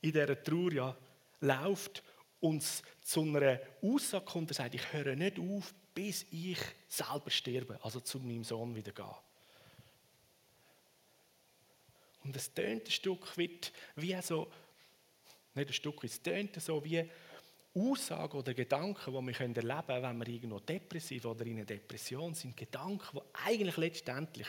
in 0.00 0.10
dieser 0.10 0.42
Trauer 0.42 0.72
ja 0.72 0.96
läuft 1.40 2.02
und 2.40 2.64
zu 3.02 3.22
einer 3.22 3.60
Aussage 3.82 4.24
kommt, 4.24 4.50
er 4.50 4.54
sagt, 4.54 4.74
ich 4.74 4.92
höre 4.92 5.16
nicht 5.16 5.38
auf, 5.38 5.74
bis 5.94 6.26
ich 6.30 6.58
selber 6.88 7.30
sterbe, 7.30 7.78
also 7.82 8.00
zu 8.00 8.18
meinem 8.20 8.44
Sohn 8.44 8.74
wieder 8.74 8.92
gehe. 8.92 9.16
Und 12.24 12.36
es 12.36 12.52
tönt 12.52 12.86
ein 12.86 12.90
Stück 12.90 13.36
weit 13.38 13.72
wie 13.96 14.20
so, 14.22 14.50
nicht 15.54 15.70
ein 15.70 15.72
Stück, 15.72 16.04
es 16.04 16.22
tönt 16.22 16.60
so 16.60 16.84
wie 16.84 17.10
Aussagen 17.74 18.38
oder 18.38 18.54
Gedanken, 18.54 19.12
die 19.12 19.26
wir 19.26 19.40
erleben 19.40 19.64
können, 19.64 20.02
wenn 20.02 20.18
wir 20.18 20.28
irgendwo 20.28 20.60
depressiv 20.60 21.24
oder 21.24 21.44
in 21.46 21.56
einer 21.56 21.64
Depression 21.64 22.34
sind. 22.34 22.56
Gedanken, 22.56 23.18
die 23.18 23.38
eigentlich 23.46 23.76
letztendlich 23.76 24.48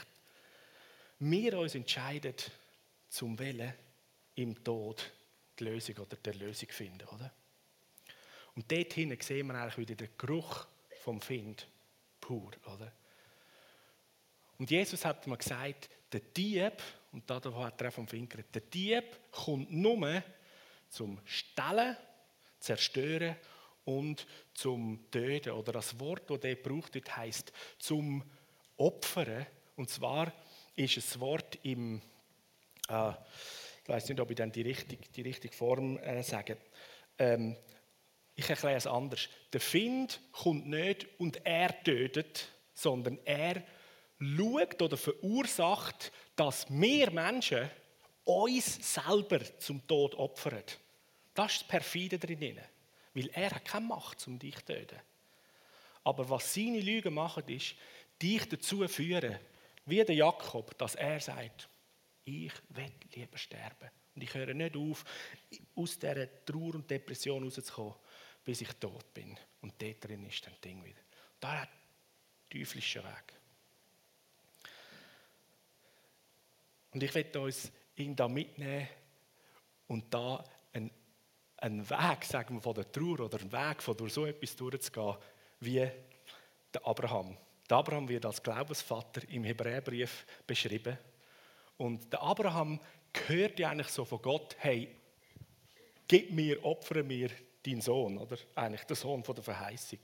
wir 1.20 1.60
uns 1.60 1.76
entscheiden, 1.76 2.36
zum 3.10 3.38
Wählen 3.40 3.74
im 4.36 4.64
Tod 4.64 5.12
die 5.58 5.66
Lösung 5.66 5.98
oder 5.98 6.16
die 6.16 6.38
Lösung 6.38 6.70
finden, 6.70 7.08
oder? 7.10 7.34
Und 8.60 8.70
dort 8.70 8.92
hinten 8.92 9.22
sehen 9.22 9.48
wir 9.48 9.56
eigentlich 9.56 9.78
wieder 9.78 9.96
den 9.96 10.10
Geruch 10.18 10.68
vom 11.00 11.22
Find 11.22 11.66
pur, 12.20 12.52
oder? 12.66 12.92
Und 14.58 14.70
Jesus 14.70 15.06
hat 15.06 15.26
mir 15.28 15.38
gesagt, 15.38 15.90
der 16.12 16.20
Dieb, 16.20 16.74
und 17.14 17.30
da 17.30 17.42
hat 17.42 17.82
er 17.82 17.90
vom 17.90 18.06
Find 18.06 18.30
geredet, 18.30 18.54
der 18.54 18.64
Dieb 18.64 19.32
kommt 19.32 19.72
nur 19.72 20.22
zum 20.90 21.22
Stellen, 21.24 21.96
Zerstören 22.60 23.38
und 23.86 24.28
zum 24.54 25.10
Töten. 25.10 25.52
Oder 25.52 25.72
das 25.72 25.98
Wort, 25.98 26.30
das 26.30 26.40
er 26.44 26.56
braucht, 26.56 26.96
wird, 26.96 27.16
heißt 27.16 27.54
zum 27.78 28.30
Opfern. 28.76 29.48
Und 29.78 29.90
zwar 29.90 30.34
ist 30.76 30.98
es 30.98 31.18
Wort 31.22 31.60
im, 31.64 32.02
äh, 32.90 33.12
ich 33.84 33.88
weiß 33.88 34.10
nicht, 34.10 34.20
ob 34.20 34.30
ich 34.30 34.36
dann 34.36 34.52
die 34.52 34.64
richtige, 34.64 35.08
die 35.16 35.22
richtige 35.22 35.56
Form 35.56 35.98
äh, 36.00 36.22
sage. 36.24 36.58
Ähm, 37.18 37.56
ich 38.40 38.50
erkläre 38.50 38.78
es 38.78 38.88
anders. 38.88 39.28
Der 39.52 39.60
Find 39.60 40.22
kommt 40.32 40.68
nicht 40.68 41.08
und 41.20 41.46
er 41.46 41.84
tötet, 41.84 42.48
sondern 42.74 43.20
er 43.26 43.64
schaut 44.18 44.82
oder 44.82 44.96
verursacht, 44.96 46.12
dass 46.38 46.66
wir 46.70 47.12
Menschen 47.12 47.70
uns 48.24 48.94
selber 48.94 49.42
zum 49.60 49.86
Tod 49.86 50.16
opfern. 50.16 50.64
Das 51.34 51.52
ist 51.52 51.62
das 51.62 51.68
Perfide 51.68 52.18
drin. 52.18 52.60
Weil 53.14 53.30
er 53.34 53.52
hat 53.52 53.66
keine 53.66 53.88
Macht, 53.88 54.26
um 54.28 54.40
dich 54.40 54.56
zu 54.56 54.66
töten. 54.66 55.00
Aber 56.06 56.30
was 56.30 56.54
seine 56.54 56.80
Lügen 56.80 57.14
machen, 57.14 57.44
ist, 57.48 57.76
dich 58.22 58.48
dazu 58.48 58.88
führen, 58.88 59.38
wie 59.86 60.04
der 60.04 60.16
Jakob, 60.16 60.78
dass 60.78 60.96
er 60.96 61.20
sagt, 61.20 61.68
ich 62.24 62.54
will 62.70 62.92
lieber 63.16 63.38
sterben. 63.38 63.90
Und 64.16 64.24
ich 64.24 64.34
höre 64.34 64.54
nicht 64.54 64.78
auf, 64.78 65.04
aus 65.76 66.00
dieser 66.00 66.46
Trauer 66.46 66.76
und 66.76 66.90
Depression 66.90 67.44
rauszukommen, 67.44 67.96
bis 68.44 68.62
ich 68.62 68.74
tot 68.74 69.14
bin. 69.14 69.38
Und 69.62 69.82
dort 69.82 70.04
drin 70.04 70.26
ist 70.26 70.46
dann 70.46 70.54
Ding 70.64 70.84
wieder. 70.84 71.02
Da 71.40 71.62
hat 71.62 71.70
der 71.70 72.60
teuflische 72.60 73.04
Weg. 73.04 73.34
Und 76.92 77.04
ich 77.04 77.14
werde 77.14 77.40
uns 77.40 77.72
ihn 77.96 78.16
da 78.16 78.28
mitnehmen 78.28 78.88
und 79.88 80.12
da 80.14 80.44
einen, 80.74 80.92
einen 81.58 81.88
Weg, 81.90 82.26
sagen 82.26 82.56
wir, 82.56 82.62
von 82.62 82.74
der 82.74 82.92
Trauer 82.92 83.22
oder 83.22 83.40
einen 83.40 83.52
Weg, 83.52 83.84
von 83.84 83.96
durch 83.96 84.14
so 84.14 84.26
etwas 84.26 84.56
durchzugehen, 84.56 85.18
wie 85.60 85.90
der 86.74 86.86
Abraham. 86.88 87.38
Der 87.70 87.78
Abraham 87.78 88.08
wird 88.10 88.26
als 88.26 88.42
Glaubensvater 88.42 89.28
im 89.30 89.44
Hebräerbrief 89.44 90.26
beschrieben. 90.48 90.98
Und 91.78 92.12
der 92.12 92.22
Abraham 92.22 92.80
hört 93.28 93.60
ja 93.60 93.70
eigentlich 93.70 93.90
so 93.90 94.06
von 94.06 94.22
Gott, 94.22 94.56
hey, 94.60 94.96
gib 96.08 96.32
mir, 96.32 96.64
opfere 96.66 97.04
mir 97.04 97.30
deinen 97.70 97.82
Sohn, 97.82 98.18
oder? 98.18 98.38
Eigentlich 98.56 98.84
der 98.84 98.96
Sohn 98.96 99.24
von 99.24 99.36
der 99.36 99.44
Verheißung. 99.44 100.00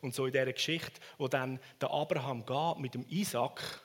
Und 0.00 0.14
so 0.14 0.26
in 0.26 0.32
dieser 0.32 0.52
Geschichte, 0.52 1.00
wo 1.18 1.28
dann 1.28 1.58
der 1.80 1.90
Abraham 1.90 2.44
geht 2.44 2.78
mit 2.78 2.94
dem 2.94 3.06
Isaac 3.08 3.82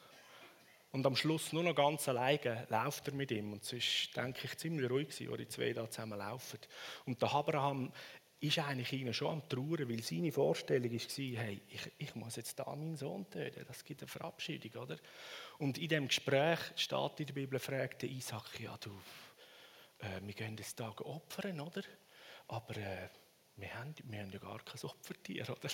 und 0.92 1.06
am 1.06 1.16
Schluss 1.16 1.54
nur 1.54 1.64
noch 1.64 1.76
ganz 1.76 2.10
alleine 2.10 2.68
läuft 2.70 3.08
er 3.08 3.14
mit 3.14 3.32
ihm. 3.32 3.54
Und 3.54 3.64
es 3.64 3.74
ist, 3.74 4.16
denke 4.16 4.42
ich, 4.44 4.58
ziemlich 4.58 4.90
ruhig 4.90 5.10
gewesen, 5.10 5.32
wo 5.32 5.38
die 5.38 5.48
zwei 5.48 5.72
da 5.72 5.90
zusammen 5.90 6.20
laufen. 6.20 6.60
Und 7.06 7.22
der 7.22 7.32
Abraham 7.32 7.94
ist 8.42 8.60
eigentlich 8.60 8.92
ihnen 8.92 9.14
schon 9.14 9.34
am 9.34 9.48
Trauern, 9.48 9.88
weil 9.88 10.02
seine 10.04 10.32
Vorstellung 10.32 10.92
war, 10.92 11.44
hey, 11.44 11.62
ich, 11.70 11.92
ich 11.98 12.16
muss 12.16 12.36
jetzt 12.36 12.60
da 12.60 12.76
meinen 12.76 12.98
Sohn 12.98 13.30
töten. 13.30 13.64
Das 13.68 13.86
gibt 13.86 14.02
eine 14.02 14.08
Verabschiedung, 14.10 14.82
oder? 14.82 14.98
Und 15.60 15.78
in 15.78 15.88
dem 15.88 16.08
Gespräch 16.08 16.60
steht 16.76 17.20
in 17.20 17.26
der 17.28 17.34
Bibel, 17.34 17.60
fragt 17.60 18.02
der 18.02 18.10
Isaac, 18.10 18.60
ja 18.60 18.76
du, 18.78 18.90
äh, 20.00 20.20
wir 20.24 20.34
gehen 20.34 20.58
jetzt 20.58 20.80
da 20.80 20.90
opfern, 20.90 21.62
oder? 21.62 21.84
Aber 22.52 22.76
äh, 22.76 23.08
wir, 23.56 23.74
haben, 23.76 23.96
wir 24.04 24.20
haben 24.20 24.30
ja 24.30 24.40
gar 24.40 24.60
kein 24.60 24.82
Opfertier, 24.84 25.50
oder? 25.50 25.70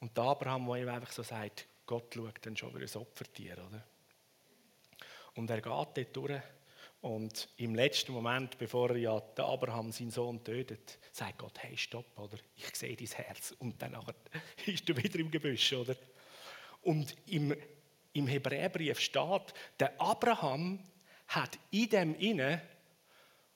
Und 0.00 0.16
der 0.16 0.24
Abraham, 0.24 0.66
der 0.66 0.82
ihm 0.82 0.88
einfach 0.88 1.12
so 1.12 1.22
sagt, 1.22 1.66
Gott 1.86 2.12
schaut 2.12 2.44
dann 2.44 2.56
schon 2.56 2.70
über 2.70 2.80
ein 2.80 3.00
Opfertier, 3.00 3.52
oder? 3.52 3.84
Und 5.36 5.48
er 5.48 5.60
geht 5.60 5.64
dort 5.64 6.16
durch 6.16 6.42
und 7.02 7.48
im 7.56 7.76
letzten 7.76 8.12
Moment, 8.12 8.58
bevor 8.58 8.90
er 8.90 8.96
ja 8.96 9.22
Abraham 9.36 9.92
seinen 9.92 10.10
Sohn 10.10 10.42
tötet, 10.42 10.98
sagt 11.12 11.38
Gott, 11.38 11.56
hey, 11.62 11.76
stopp, 11.76 12.18
oder? 12.18 12.36
Ich 12.56 12.74
sehe 12.74 12.96
dein 12.96 13.06
Herz. 13.06 13.54
Und 13.60 13.80
dann 13.80 13.96
ist 14.66 14.88
er 14.88 14.96
wieder 14.96 15.20
im 15.20 15.30
Gebüsch, 15.30 15.72
oder? 15.72 15.94
Und 16.82 17.16
im, 17.26 17.54
im 18.12 18.26
Hebräerbrief 18.26 18.98
steht, 18.98 19.54
der 19.78 19.98
Abraham 20.00 20.80
hat 21.28 21.58
in 21.70 21.88
dem 21.88 22.14
inne, 22.16 22.60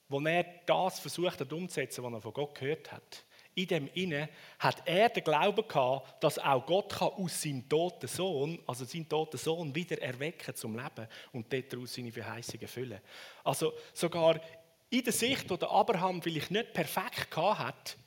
wo 0.07 0.19
er 0.21 0.45
das 0.65 0.99
versucht 0.99 1.39
hat 1.39 1.51
umzusetzen, 1.51 2.03
was 2.03 2.13
er 2.13 2.21
von 2.21 2.33
Gott 2.33 2.55
gehört 2.55 2.91
hat, 2.91 3.25
in 3.55 3.67
dem 3.67 3.89
inne 3.93 4.29
hat 4.59 4.83
er 4.85 5.09
den 5.09 5.23
Glauben 5.23 5.65
gehabt, 5.67 6.21
dass 6.23 6.37
auch 6.37 6.65
Gott 6.65 6.91
kann 6.93 7.07
aus 7.07 7.41
seinem 7.41 7.67
toten 7.67 8.07
Sohn, 8.07 8.59
also 8.67 8.83
seinen 8.83 9.07
toten 9.07 9.37
Sohn 9.37 9.73
wieder 9.73 10.01
erwecken 10.01 10.53
zum 10.55 10.75
Leben 10.75 11.07
und 11.31 11.47
daraus 11.51 11.93
seine 11.93 12.11
Verheißungen 12.11 12.63
erfüllen. 12.63 12.99
Also 13.43 13.73
sogar 13.93 14.41
in 14.89 15.03
der 15.03 15.13
Sicht, 15.13 15.49
die 15.49 15.65
Abraham 15.65 16.21
vielleicht 16.21 16.51
nicht 16.51 16.73
perfekt 16.73 17.31
gehabt 17.31 17.59
hat, 17.59 17.97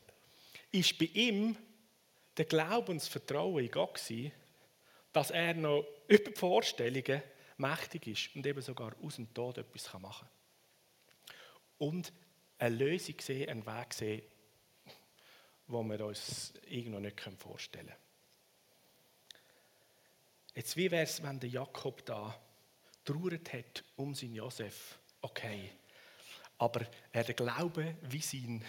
ist 0.70 0.98
bei 0.98 1.06
ihm 1.14 1.56
der 2.36 2.44
Glaubensvertrauen 2.44 3.64
in 3.64 3.70
Gott 3.70 3.94
gewesen, 3.94 4.32
dass 5.12 5.30
er 5.30 5.54
noch 5.54 5.84
über 6.06 6.30
die 6.30 6.38
Vorstellungen 6.38 7.22
mächtig 7.56 8.06
ist 8.06 8.36
und 8.36 8.46
eben 8.46 8.60
sogar 8.60 8.92
aus 9.02 9.16
dem 9.16 9.32
Tod 9.32 9.58
etwas 9.58 9.92
machen 9.94 10.28
kann. 10.28 10.37
Und 11.78 12.12
eine 12.58 12.74
Lösung 12.74 13.14
sehen, 13.20 13.48
einen 13.48 13.66
Weg 13.66 13.94
sehen, 13.94 14.22
wo 15.66 15.82
wir 15.82 16.04
uns 16.04 16.52
irgendwo 16.66 16.98
nicht 16.98 17.20
vorstellen 17.38 17.86
können. 17.86 17.98
Jetzt, 20.54 20.76
wie 20.76 20.90
wäre 20.90 21.04
es, 21.04 21.22
wenn 21.22 21.38
der 21.38 21.50
Jakob 21.50 22.04
da 22.04 22.36
trauert 23.04 23.52
hat 23.52 23.84
um 23.96 24.14
seinen 24.14 24.34
Josef? 24.34 24.98
Okay, 25.20 25.70
aber 26.58 26.86
er 27.12 27.24
den 27.24 27.36
Glauben 27.36 27.96
wie 28.02 28.20
sein 28.20 28.64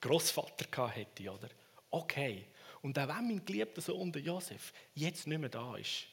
Großvater 0.00 0.88
hätte, 0.88 1.30
oder? 1.30 1.48
Okay. 1.90 2.46
Und 2.80 2.98
auch 2.98 3.08
wenn 3.08 3.28
mein 3.28 3.44
geliebter 3.44 3.80
Sohn, 3.80 4.10
der 4.10 4.22
Josef, 4.22 4.72
jetzt 4.94 5.26
nicht 5.26 5.38
mehr 5.38 5.48
da 5.48 5.76
ist, 5.76 6.06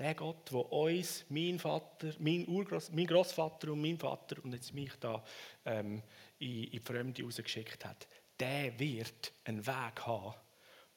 der 0.00 0.14
Gott, 0.14 0.50
der 0.50 0.72
uns, 0.72 1.26
mein 1.28 1.58
Vater, 1.58 2.14
mein, 2.20 2.48
Urgroß, 2.48 2.90
mein 2.92 3.06
Großvater 3.06 3.72
und 3.72 3.82
mein 3.82 3.98
Vater 3.98 4.42
und 4.42 4.54
jetzt 4.54 4.72
mich 4.72 4.92
da 4.98 5.22
ähm, 5.66 6.02
in, 6.38 6.64
in 6.64 6.70
die 6.70 6.78
Fremde 6.78 7.22
rausgeschickt 7.22 7.84
hat, 7.84 8.08
der 8.38 8.78
wird 8.78 9.32
einen 9.44 9.66
Weg 9.66 10.06
haben 10.06 10.34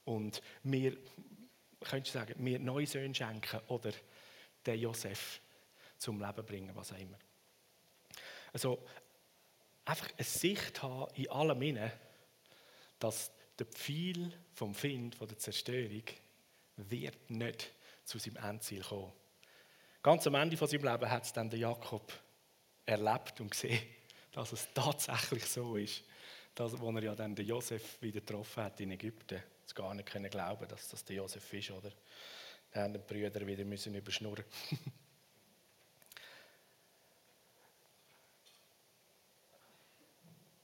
und 0.05 0.41
mir, 0.63 0.95
könntest 1.81 2.15
du 2.15 2.19
sagen, 2.19 2.41
mir 2.41 2.59
neue 2.59 2.87
Söhne 2.87 3.13
schenken 3.13 3.59
oder 3.67 3.91
den 4.65 4.79
Josef 4.79 5.41
zum 5.97 6.21
Leben 6.21 6.45
bringen, 6.45 6.73
was 6.73 6.93
auch 6.93 6.97
immer. 6.97 7.19
Also 8.53 8.85
einfach 9.83 10.09
eine 10.15 10.23
Sicht 10.23 10.81
haben 10.81 11.13
in 11.15 11.29
allem 11.29 11.61
inne, 11.61 11.91
dass 12.99 13.33
der 13.59 13.65
Pfeil 13.65 14.31
vom 14.53 14.73
Find, 14.73 15.15
von 15.15 15.27
der 15.27 15.37
Zerstörung, 15.37 16.03
wird 16.77 17.29
nicht 17.29 17.73
zu 18.03 18.17
seinem 18.17 18.37
Endziel 18.37 18.81
kommen. 18.81 19.11
Ganz 20.01 20.27
am 20.27 20.35
Ende 20.35 20.57
von 20.57 20.67
seinem 20.67 20.83
Leben 20.83 21.09
hat 21.09 21.23
es 21.23 21.31
dann 21.33 21.49
der 21.49 21.59
Jakob 21.59 22.11
erlebt 22.85 23.39
und 23.39 23.51
gesehen, 23.51 23.81
dass 24.33 24.51
es 24.51 24.67
tatsächlich 24.73 25.45
so 25.45 25.77
ist, 25.77 26.03
dass, 26.55 26.77
wo 26.79 26.91
er 26.91 27.03
ja 27.03 27.15
dann 27.15 27.33
den 27.35 27.47
Josef 27.47 28.01
wieder 28.01 28.19
getroffen 28.19 28.63
hat 28.63 28.79
in 28.81 28.91
Ägypten. 28.91 29.41
Es 29.65 29.73
gar 29.73 29.93
nicht 29.93 30.09
können 30.09 30.29
glauben, 30.29 30.67
dass 30.67 30.89
das 30.89 31.05
der 31.05 31.15
Josef 31.17 31.53
ist, 31.53 31.71
oder? 31.71 31.91
Dann 32.71 32.83
haben 32.83 32.93
die 32.93 32.99
Brüder 32.99 33.47
wieder 33.47 33.63
müssen 33.63 33.95
überschnurren. 33.95 34.43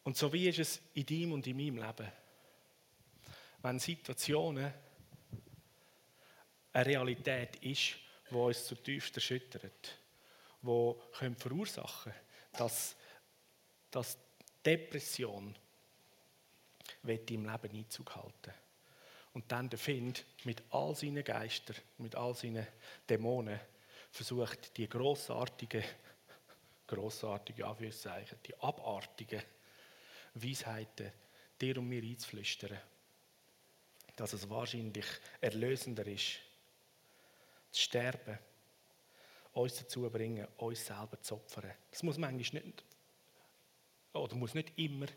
und 0.03 0.17
so 0.17 0.33
wie 0.33 0.49
ist 0.49 0.59
es 0.59 0.81
in 0.93 1.05
deinem 1.05 1.31
und 1.33 1.47
in 1.47 1.55
meinem 1.55 1.77
Leben? 1.77 2.11
Wenn 3.61 3.79
Situationen 3.79 4.73
eine 6.73 6.85
Realität 6.85 7.57
ist, 7.57 7.95
die 8.29 8.35
uns 8.35 8.65
zutiefst 8.65 9.15
erschüttert, 9.15 9.97
die 10.61 11.35
verursachen 11.35 12.11
können, 12.11 12.25
dass, 12.57 12.95
dass 13.91 14.17
Depression 14.65 15.55
im 17.03 17.45
Leben 17.45 17.49
Einzug 17.49 18.15
halten. 18.15 18.53
Und 19.33 19.51
dann 19.51 19.69
der 19.69 19.79
Find 19.79 20.25
mit 20.43 20.63
all 20.71 20.95
seinen 20.95 21.23
Geistern, 21.23 21.75
mit 21.97 22.15
all 22.15 22.33
seinen 22.33 22.65
Dämonen 23.07 23.59
versucht, 24.11 24.75
die 24.77 24.89
grossartigen, 24.89 25.83
grossartige 26.87 27.65
Anführungszeichen, 27.65 28.39
die 28.45 28.57
abartigen 28.59 29.41
Weisheiten 30.33 31.11
dir 31.61 31.77
und 31.77 31.87
mir 31.87 32.01
einzuflüstern. 32.01 32.77
Dass 34.15 34.33
es 34.33 34.49
wahrscheinlich 34.49 35.05
erlösender 35.39 36.05
ist, 36.07 36.39
zu 37.71 37.81
sterben, 37.81 38.37
uns 39.53 39.77
dazu 39.77 40.09
bringen, 40.09 40.47
uns 40.57 40.85
selber 40.85 41.19
zu 41.21 41.35
opfern. 41.35 41.71
Das 41.91 42.03
muss 42.03 42.17
manchmal 42.17 42.63
nicht, 42.63 42.83
oder 44.13 44.35
muss 44.35 44.53
nicht 44.53 44.77
immer 44.77 45.07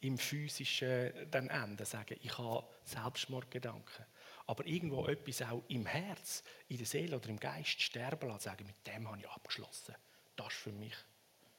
im 0.00 0.18
physischen 0.18 1.12
dann 1.30 1.48
enden, 1.48 1.84
sagen, 1.86 2.16
ich 2.20 2.36
habe 2.36 2.66
Selbstmordgedanken. 2.84 4.04
Aber 4.46 4.66
irgendwo 4.66 5.06
etwas 5.06 5.42
auch 5.42 5.62
im 5.68 5.86
Herz, 5.86 6.42
in 6.68 6.78
der 6.78 6.86
Seele 6.86 7.16
oder 7.16 7.28
im 7.28 7.38
Geist 7.38 7.80
sterben 7.80 8.28
lassen, 8.28 8.44
sagen, 8.44 8.66
mit 8.66 8.86
dem 8.86 9.08
habe 9.08 9.20
ich 9.20 9.28
abgeschlossen. 9.28 9.94
Das 10.34 10.48
ist 10.48 10.56
für 10.56 10.72
mich 10.72 10.96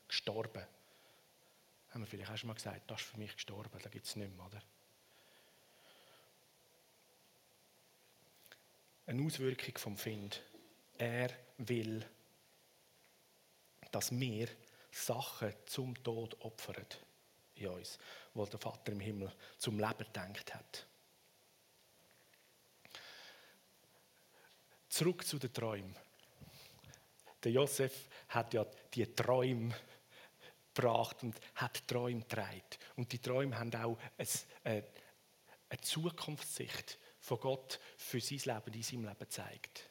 gestorben. 0.07 0.65
Haben 1.89 2.01
wir 2.01 2.07
vielleicht 2.07 2.31
auch 2.31 2.38
schon 2.38 2.47
mal 2.47 2.55
gesagt, 2.55 2.91
das 2.91 3.01
ist 3.01 3.07
für 3.07 3.17
mich 3.17 3.33
gestorben, 3.33 3.79
da 3.81 3.89
gibt 3.89 4.05
es 4.05 4.15
nicht 4.17 4.36
mehr, 4.36 4.45
oder? 4.45 4.62
Eine 9.05 9.25
Auswirkung 9.25 9.77
vom 9.77 9.97
Find. 9.97 10.41
Er 10.97 11.29
will, 11.57 12.05
dass 13.91 14.17
wir 14.17 14.47
Sachen 14.91 15.53
zum 15.65 16.01
Tod 16.01 16.39
opfern 16.39 16.85
in 17.55 17.67
uns, 17.67 17.97
wo 18.33 18.45
der 18.45 18.59
Vater 18.59 18.93
im 18.93 19.01
Himmel 19.01 19.31
zum 19.57 19.77
Leben 19.77 19.97
gedacht 19.97 20.53
hat. 20.55 20.87
Zurück 24.87 25.25
zu 25.25 25.37
den 25.37 25.51
Träumen. 25.51 25.95
Der 27.43 27.51
Josef 27.51 28.07
hat 28.29 28.53
ja 28.53 28.65
die 28.93 29.13
Träume 29.13 29.75
gebracht 30.73 31.23
und 31.23 31.35
hat 31.55 31.85
Träume 31.87 32.21
getragen. 32.21 32.61
Und 32.95 33.11
die 33.11 33.19
Träume 33.19 33.57
haben 33.59 33.75
auch 33.75 33.97
eine, 34.17 34.85
eine 35.67 35.81
Zukunftssicht 35.81 36.99
von 37.23 37.39
Gott 37.39 37.79
für 37.95 38.19
sein 38.19 38.41
Leben, 38.43 38.75
in 38.75 38.83
seinem 38.83 39.05
Leben 39.05 39.19
gezeigt. 39.19 39.89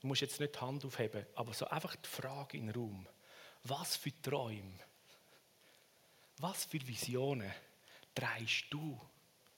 Du 0.00 0.06
musst 0.06 0.20
jetzt 0.20 0.38
nicht 0.38 0.54
die 0.54 0.60
Hand 0.60 0.84
aufheben, 0.84 1.26
aber 1.34 1.52
so 1.52 1.66
einfach 1.66 1.96
die 1.96 2.08
Frage 2.08 2.56
in 2.56 2.68
den 2.68 2.74
Raum. 2.76 3.08
Was 3.64 3.96
für 3.96 4.12
Träume, 4.22 4.78
was 6.38 6.64
für 6.66 6.86
Visionen 6.86 7.52
trägst 8.14 8.66
du 8.70 8.98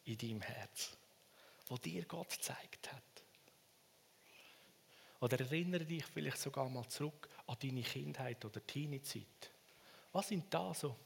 in 0.04 0.16
deinem 0.16 0.40
Herz, 0.40 0.96
wo 1.66 1.76
dir 1.76 2.06
Gott 2.06 2.30
gezeigt 2.30 2.90
hat? 2.90 3.02
Oder 5.20 5.40
erinnere 5.40 5.84
dich 5.84 6.06
vielleicht 6.06 6.38
sogar 6.38 6.68
mal 6.70 6.88
zurück 6.88 7.28
an 7.46 7.56
deine 7.62 7.82
Kindheit 7.82 8.44
oder 8.46 8.66
Teenie-Zeit. 8.66 9.52
Was 10.10 10.28
sind 10.28 10.52
da 10.52 10.72
so 10.72 10.98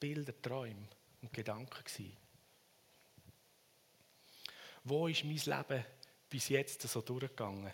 Bilder, 0.00 0.34
Träume 0.42 0.88
und 1.22 1.32
Gedanken 1.32 1.84
gewesen? 1.84 2.16
Wo 4.84 5.06
ist 5.06 5.24
mein 5.24 5.36
Leben 5.36 5.84
bis 6.28 6.48
jetzt 6.48 6.82
so 6.82 7.00
durchgegangen? 7.00 7.72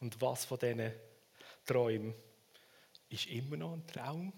Und 0.00 0.20
was 0.20 0.44
von 0.44 0.58
diesen 0.58 0.92
Träumen 1.64 2.14
ist 3.08 3.26
immer 3.26 3.56
noch 3.56 3.74
ein 3.74 3.86
Traum? 3.86 4.32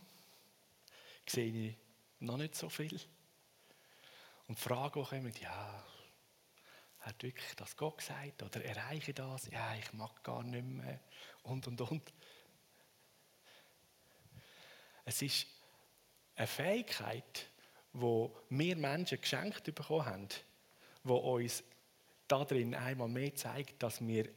Sehe 1.26 1.70
ich 1.70 1.76
noch 2.20 2.36
nicht 2.36 2.54
so 2.54 2.68
viel? 2.68 3.00
Und 4.46 4.58
die 4.58 4.62
Frage, 4.62 5.00
die 5.00 5.08
kommen, 5.08 5.34
ja, 5.40 5.84
hat 7.00 7.22
wirklich 7.22 7.54
das 7.56 7.76
Gott 7.76 7.98
gesagt? 7.98 8.42
Oder 8.42 8.64
erreiche 8.64 9.10
ich 9.10 9.14
das? 9.14 9.46
Ja, 9.50 9.74
ich 9.74 9.92
mag 9.92 10.22
gar 10.22 10.42
nicht 10.42 10.64
mehr. 10.64 11.00
Und, 11.42 11.66
und, 11.66 11.80
und. 11.80 12.12
Es 15.06 15.22
ist 15.22 15.46
eine 16.36 16.46
Fähigkeit, 16.46 17.48
die 17.94 18.28
wir 18.50 18.76
Menschen 18.76 19.20
geschenkt 19.20 19.74
bekommen 19.74 20.04
haben, 20.04 20.28
die 21.04 21.10
uns 21.10 21.62
darin 22.26 22.74
einmal 22.74 23.08
mehr 23.08 23.34
zeigt, 23.34 23.82
dass 23.82 24.06
wir 24.06 24.28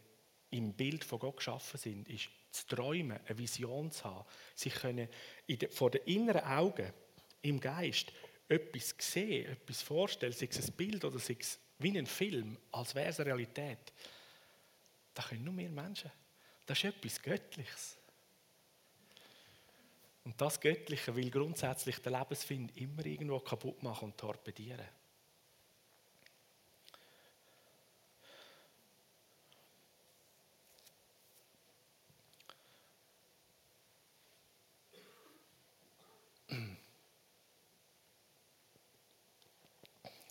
im 0.52 0.74
Bild 0.74 1.04
von 1.04 1.20
Gott 1.20 1.38
geschaffen 1.38 1.78
sind, 1.78 2.08
ist 2.08 2.30
zu 2.52 2.68
träumen, 2.68 3.20
eine 3.26 3.38
Vision 3.38 3.92
zu 3.92 4.06
haben. 4.06 4.26
Sie 4.56 4.70
können 4.70 5.10
vor 5.72 5.92
den 5.92 6.04
inneren 6.04 6.44
Augen, 6.44 6.94
im 7.42 7.60
Geist, 7.60 8.12
etwas 8.48 8.96
sehen, 9.00 9.52
etwas 9.52 9.82
vorstellen, 9.82 10.34
sei 10.34 10.48
es 10.50 10.68
ein 10.70 10.74
Bild 10.74 11.04
oder 11.04 11.20
sei 11.20 11.38
es 11.40 11.60
wie 11.80 11.98
ein 11.98 12.08
Film, 12.08 12.58
als 12.72 12.96
wäre 12.96 13.10
es 13.10 13.20
eine 13.20 13.28
Realität. 13.28 13.94
Das 15.14 15.28
können 15.28 15.44
nur 15.44 15.54
mehr 15.54 15.70
Menschen. 15.70 16.12
Das 16.66 16.78
ist 16.78 16.86
etwas 16.86 17.22
Göttliches. 17.22 17.97
Und 20.28 20.42
das 20.42 20.60
Göttliche 20.60 21.16
will 21.16 21.32
grundsätzlich 21.32 22.00
den 22.02 22.12
Lebensfind 22.12 22.76
immer 22.76 23.06
irgendwo 23.06 23.40
kaputt 23.40 23.82
machen 23.82 24.10
und 24.10 24.18
torpedieren. 24.18 24.86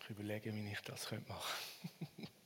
Ich 0.02 0.10
überlege, 0.10 0.52
wie 0.52 0.72
ich 0.72 0.80
das 0.82 1.10
machen 1.10 1.24
könnte. 1.26 2.28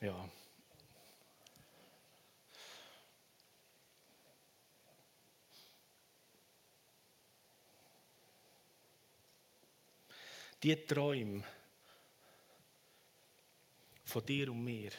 Ja. 0.00 0.28
Die 10.66 10.84
Träume 10.84 11.44
von 14.02 14.26
dir 14.26 14.50
und 14.50 14.64
mir, 14.64 14.90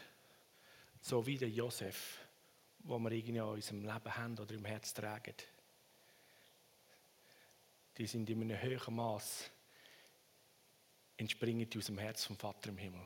so 1.01 1.25
wie 1.25 1.37
der 1.37 1.49
Josef, 1.49 2.19
wo 2.79 2.97
wir 2.99 3.11
irgendwie 3.11 3.39
in 3.39 3.43
unserem 3.43 3.81
Leben 3.81 4.15
haben 4.15 4.39
oder 4.39 4.55
im 4.55 4.63
Herz 4.63 4.93
tragen, 4.93 5.35
die 7.97 8.07
sind 8.07 8.29
in 8.29 8.43
einem 8.43 8.61
höheren 8.61 8.95
Maß 8.95 9.51
entspringen 11.17 11.69
die 11.69 11.77
aus 11.79 11.87
dem 11.87 11.97
Herz 11.97 12.23
vom 12.23 12.37
Vater 12.37 12.69
im 12.69 12.77
Himmel 12.77 13.05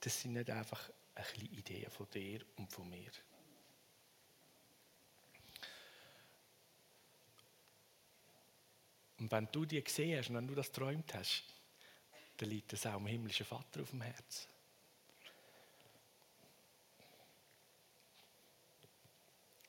das 0.00 0.22
sind 0.22 0.32
nicht 0.32 0.48
einfach 0.48 0.88
ein 1.14 1.22
bisschen 1.22 1.52
Ideen 1.52 1.90
von 1.90 2.08
dir 2.08 2.40
und 2.56 2.72
von 2.72 2.88
mir. 2.88 3.10
Und 9.22 9.30
wenn 9.30 9.48
du 9.52 9.64
die 9.64 9.82
gesehen 9.82 10.18
hast 10.18 10.30
und 10.30 10.34
wenn 10.34 10.48
du 10.48 10.54
das 10.56 10.72
träumt 10.72 11.14
hast, 11.14 11.44
dann 12.38 12.48
liegt 12.48 12.72
es 12.72 12.84
auch 12.86 12.96
dem 12.96 13.06
himmlischen 13.06 13.46
Vater 13.46 13.82
auf 13.82 13.90
dem 13.90 14.02
Herzen. 14.02 14.48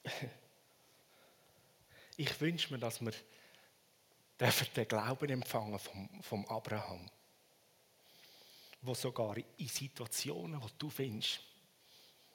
Ich 2.16 2.40
wünsche 2.40 2.72
mir, 2.72 2.78
dass 2.78 3.02
wir 3.02 3.12
den 4.40 4.88
Glauben 4.88 5.30
empfangen 5.30 5.80
vom, 5.80 6.22
vom 6.22 6.46
Abraham, 6.46 7.10
wo 8.84 8.94
sogar 8.94 9.36
in 9.58 9.68
Situationen, 9.68 10.62
wo 10.62 10.68
du 10.78 10.92
findest, 10.92 11.40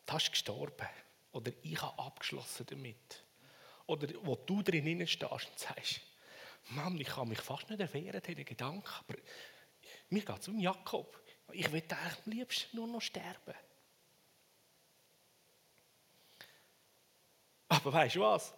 du 0.05 0.13
hast 0.13 0.33
gestorben 0.33 0.89
oder 1.31 1.53
ich 1.63 1.81
habe 1.81 1.97
abgeschlossen 1.97 2.67
damit 2.67 3.23
oder 3.87 4.09
wo 4.23 4.35
du 4.35 4.65
drin 4.65 5.07
stehst 5.07 5.33
und 5.33 5.59
sagst, 5.59 6.01
Mann, 6.71 7.01
ich 7.01 7.09
kann 7.09 7.29
mich 7.29 7.41
fast 7.41 7.69
nicht 7.71 7.81
erwehren, 7.81 8.21
diesen 8.27 8.45
Gedanken, 8.45 8.89
aber 8.99 9.19
mir 10.11 10.23
geht 10.23 10.41
es 10.41 10.49
um 10.49 10.59
Jakob. 10.59 11.23
Ich 11.53 11.71
will 11.73 11.83
eigentlich 11.83 12.27
am 12.27 12.33
liebsten 12.33 12.77
nur 12.77 12.87
noch 12.87 13.01
sterben. 13.01 13.55
Aber 17.69 17.93
weißt 17.93 18.17
du 18.17 18.21
was? 18.21 18.53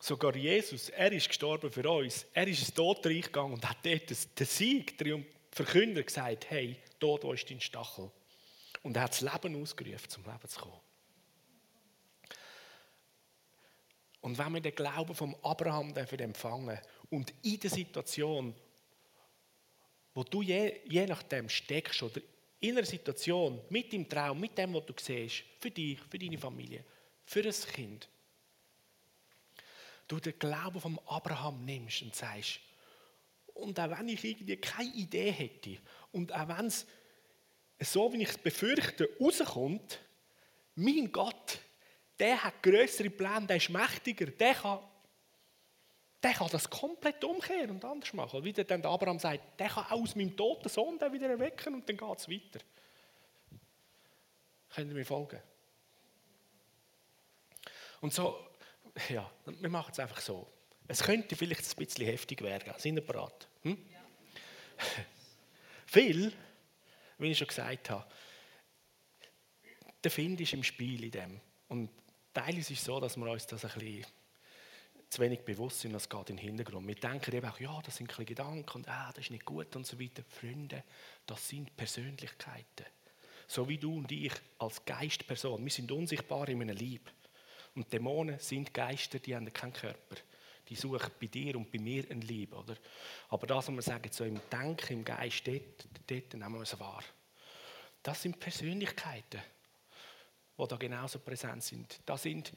Sogar 0.00 0.34
Jesus, 0.36 0.90
er 0.90 1.12
ist 1.12 1.28
gestorben 1.28 1.72
für 1.72 1.88
uns. 1.90 2.26
Er 2.32 2.46
ist 2.46 2.60
ins 2.60 2.74
Todreich 2.74 3.24
gegangen 3.24 3.54
und 3.54 3.68
hat 3.68 3.78
dort 3.82 4.10
den 4.38 4.46
Sieg, 4.46 4.96
verkündet, 5.50 6.06
gesagt: 6.06 6.50
Hey, 6.50 6.80
Tod, 7.00 7.24
wo 7.24 7.32
ist 7.32 7.50
dein 7.50 7.60
Stachel? 7.60 8.10
Und 8.82 8.96
er 8.96 9.04
hat 9.04 9.10
das 9.10 9.20
Leben 9.20 9.60
ausgerufen, 9.60 10.08
zum 10.08 10.24
Leben 10.24 10.48
zu 10.48 10.60
kommen. 10.60 10.80
Und 14.20 14.36
wenn 14.36 14.52
wir 14.54 14.60
den 14.60 14.74
Glauben 14.74 15.14
vom 15.14 15.34
Abraham 15.42 15.94
empfangen 15.96 16.78
und 17.10 17.32
in 17.42 17.60
der 17.60 17.70
Situation, 17.70 18.54
wo 20.14 20.24
du 20.24 20.42
je, 20.42 20.80
je 20.86 21.06
nachdem 21.06 21.48
steckst 21.48 22.02
oder 22.02 22.20
in 22.60 22.76
einer 22.76 22.86
Situation, 22.86 23.60
mit 23.68 23.92
dem 23.92 24.08
Traum, 24.08 24.40
mit 24.40 24.58
dem, 24.58 24.74
was 24.74 24.86
du 24.86 24.94
siehst, 24.98 25.44
für 25.60 25.70
dich, 25.70 26.00
für 26.10 26.18
deine 26.18 26.38
Familie, 26.38 26.84
für 27.24 27.44
ein 27.44 27.52
Kind, 27.72 28.08
du 30.08 30.18
den 30.18 30.38
Glauben 30.38 30.80
vom 30.80 30.98
Abraham 31.06 31.64
nimmst 31.64 32.02
und 32.02 32.14
sagst, 32.14 32.60
und 33.54 33.78
auch 33.78 33.90
wenn 33.90 34.08
ich 34.08 34.24
irgendwie 34.24 34.56
keine 34.56 34.92
Idee 34.94 35.30
hätte 35.30 35.78
und 36.12 36.32
auch 36.32 36.48
wenn 36.48 36.66
es 36.66 36.86
so, 37.80 38.12
wie 38.12 38.22
ich 38.22 38.30
es 38.30 38.38
befürchte, 38.38 39.08
rauskommt, 39.20 40.00
mein 40.74 41.10
Gott, 41.10 41.60
der 42.18 42.42
hat 42.42 42.62
größere 42.62 43.10
Pläne, 43.10 43.46
der 43.46 43.56
ist 43.56 43.70
mächtiger, 43.70 44.26
der 44.26 44.54
kann, 44.54 44.80
der 46.22 46.32
kann 46.32 46.48
das 46.50 46.68
komplett 46.68 47.22
umkehren 47.22 47.70
und 47.70 47.84
anders 47.84 48.12
machen. 48.12 48.44
Wie 48.44 48.52
dann 48.52 48.84
Abraham 48.84 49.18
sagt, 49.18 49.60
der 49.60 49.68
kann 49.68 49.86
aus 49.90 50.16
meinem 50.16 50.36
toten 50.36 50.68
Sohn 50.68 50.98
den 50.98 51.12
wieder 51.12 51.28
erwecken 51.28 51.74
und 51.74 51.88
dann 51.88 51.96
geht 51.96 52.18
es 52.18 52.28
weiter. 52.28 52.60
Können 54.70 54.90
Sie 54.90 54.94
mir 54.94 55.04
folgen? 55.04 55.40
Und 58.00 58.12
so, 58.12 58.46
ja, 59.08 59.30
wir 59.44 59.68
machen 59.68 59.92
es 59.92 59.98
einfach 59.98 60.20
so. 60.20 60.46
Es 60.86 61.02
könnte 61.02 61.36
vielleicht 61.36 61.62
ein 61.62 61.84
bisschen 61.84 62.06
heftig 62.06 62.42
werden. 62.42 62.72
Sind 62.78 62.96
Sie 62.96 63.00
bereit? 63.00 63.48
Hm? 63.62 63.78
Ja. 64.78 64.84
Viel, 65.86 66.32
wie 67.18 67.30
ich 67.30 67.38
schon 67.38 67.48
gesagt 67.48 67.90
habe, 67.90 68.06
der 70.04 70.10
Find 70.10 70.40
ist 70.40 70.52
im 70.52 70.62
Spiel 70.62 71.02
in 71.02 71.10
dem. 71.10 71.40
Und 71.68 71.90
teilweise 72.32 72.72
ist 72.72 72.80
es 72.80 72.84
so, 72.84 73.00
dass 73.00 73.16
wir 73.16 73.30
uns 73.30 73.46
das 73.46 73.64
ein 73.64 73.70
bisschen 73.78 74.06
zu 75.10 75.22
wenig 75.22 75.40
bewusst 75.40 75.80
sind, 75.80 75.92
das 75.92 76.08
geht 76.08 76.30
in 76.30 76.36
den 76.36 76.44
Hintergrund. 76.44 76.86
Wir 76.86 76.94
denken 76.94 77.34
eben 77.34 77.48
auch, 77.48 77.58
ja, 77.58 77.80
das 77.82 77.96
sind 77.96 78.06
ein 78.06 78.08
bisschen 78.08 78.26
Gedanken 78.26 78.70
und 78.76 78.88
ah, 78.88 79.10
das 79.14 79.24
ist 79.24 79.30
nicht 79.30 79.44
gut 79.44 79.74
und 79.74 79.86
so 79.86 79.98
weiter. 79.98 80.22
Freunde, 80.28 80.84
das 81.26 81.48
sind 81.48 81.74
Persönlichkeiten. 81.76 82.84
So 83.46 83.66
wie 83.68 83.78
du 83.78 83.96
und 83.96 84.12
ich 84.12 84.34
als 84.58 84.84
Geistperson. 84.84 85.64
Wir 85.64 85.70
sind 85.70 85.90
unsichtbar 85.90 86.48
in 86.50 86.60
einem 86.60 86.76
Lieb. 86.76 87.10
Und 87.74 87.90
Dämonen 87.92 88.38
sind 88.38 88.74
Geister, 88.74 89.18
die 89.18 89.34
haben 89.34 89.50
keinen 89.52 89.72
Körper. 89.72 90.16
Die 90.68 90.74
suchen 90.74 91.10
bei 91.18 91.28
dir 91.28 91.56
und 91.56 91.70
bei 91.72 91.78
mir 91.78 92.04
ein 92.10 92.20
Lieb. 92.20 92.52
Oder? 92.52 92.76
Aber 93.30 93.46
das, 93.46 93.68
was 93.68 93.74
wir 93.74 93.82
sagen, 93.82 94.10
so 94.12 94.24
im 94.24 94.38
Denken, 94.52 94.92
im 94.92 95.04
Geist, 95.04 95.46
dort, 95.46 95.88
dort 96.06 96.34
nehmen 96.34 96.54
wir 96.54 96.62
es 96.62 96.78
wahr. 96.78 97.02
Das 98.02 98.20
sind 98.20 98.38
Persönlichkeiten, 98.38 99.40
die 100.58 100.68
da 100.68 100.76
genauso 100.76 101.18
präsent 101.20 101.62
sind. 101.62 102.00
Da 102.04 102.16
sind 102.16 102.52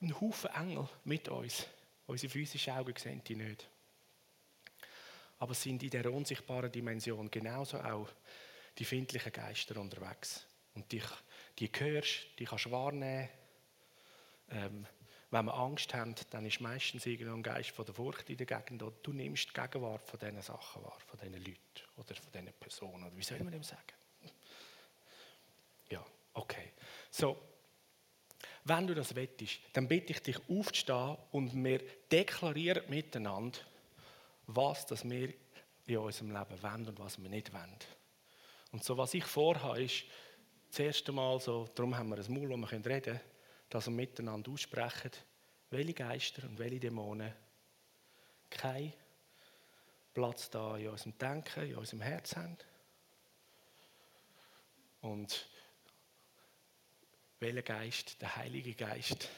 ein 0.00 0.20
Haufen 0.20 0.50
Engel 0.50 0.88
mit 1.04 1.28
uns. 1.28 1.66
Unsere 2.06 2.30
physischen 2.30 2.74
Augen 2.74 2.94
sehen 2.96 3.22
die 3.26 3.36
nicht. 3.36 3.68
Aber 5.38 5.54
sind 5.54 5.82
in 5.82 5.90
dieser 5.90 6.12
unsichtbaren 6.12 6.70
Dimension 6.70 7.30
genauso 7.30 7.78
auch 7.80 8.08
die 8.78 8.84
findlichen 8.84 9.32
Geister 9.32 9.80
unterwegs. 9.80 10.46
Und 10.74 10.90
die, 10.90 11.02
die 11.58 11.70
hörst, 11.72 12.26
die 12.38 12.44
kannst 12.44 12.66
du 12.66 12.70
wahrnehmen, 12.70 13.28
ähm, 14.50 14.86
wenn 15.30 15.46
wir 15.46 15.54
Angst 15.54 15.92
haben, 15.94 16.14
dann 16.30 16.46
ist 16.46 16.60
meistens 16.60 17.06
ein 17.06 17.42
Geist 17.42 17.70
von 17.70 17.84
der 17.84 17.94
Furcht 17.94 18.30
in 18.30 18.36
der 18.36 18.46
Gegend. 18.46 18.82
Oder 18.84 18.94
du 19.02 19.12
nimmst 19.12 19.48
die 19.48 19.60
Gegenwart 19.60 20.08
von 20.08 20.20
diesen 20.20 20.40
Sachen 20.42 20.84
wahr, 20.84 20.98
von 21.04 21.18
diesen 21.18 21.44
Leuten 21.44 21.58
oder 21.96 22.14
von 22.14 22.30
diesen 22.32 22.52
Personen. 22.52 23.04
Oder 23.04 23.16
wie 23.16 23.22
soll 23.24 23.40
man 23.40 23.52
dem 23.52 23.64
sagen? 23.64 23.82
Ja, 25.90 26.04
okay. 26.34 26.73
So, 27.16 27.40
wenn 28.64 28.88
du 28.88 28.94
das 28.94 29.14
wettest, 29.14 29.60
dann 29.72 29.86
bitte 29.86 30.12
ich 30.12 30.20
dich 30.20 30.36
aufzustehen 30.48 31.16
und 31.30 31.54
wir 31.54 31.80
deklarieren 32.10 32.82
miteinander, 32.90 33.60
was 34.48 34.84
das 34.86 35.08
wir 35.08 35.32
in 35.86 35.98
unserem 35.98 36.32
Leben 36.32 36.60
wollen 36.60 36.88
und 36.88 36.98
was 36.98 37.22
wir 37.22 37.30
nicht 37.30 37.52
wollen. 37.52 37.78
Und 38.72 38.82
so, 38.82 38.96
was 38.96 39.14
ich 39.14 39.24
vorhabe, 39.26 39.84
ist 39.84 40.06
das 40.70 40.80
erste 40.80 41.12
Mal 41.12 41.38
so, 41.38 41.68
darum 41.76 41.96
haben 41.96 42.08
wir 42.08 42.18
ein 42.18 42.34
Maul, 42.34 42.50
wo 42.50 42.56
wir 42.56 42.72
reden 42.72 42.82
können, 42.82 43.20
dass 43.70 43.86
wir 43.86 43.92
miteinander 43.92 44.50
aussprechen, 44.50 45.12
welche 45.70 45.94
Geister 45.94 46.42
und 46.48 46.58
welche 46.58 46.80
Dämonen 46.80 47.32
keinen 48.50 48.92
Platz 50.12 50.50
da 50.50 50.76
in 50.76 50.88
unserem 50.88 51.16
Denken, 51.16 51.62
in 51.62 51.76
unserem 51.76 52.00
Herz 52.00 52.34
haben. 52.34 52.58
Und 55.00 55.46
welcher 57.44 57.62
Geist, 57.62 58.20
der 58.22 58.36
Heilige 58.36 58.74
Geist, 58.74 59.28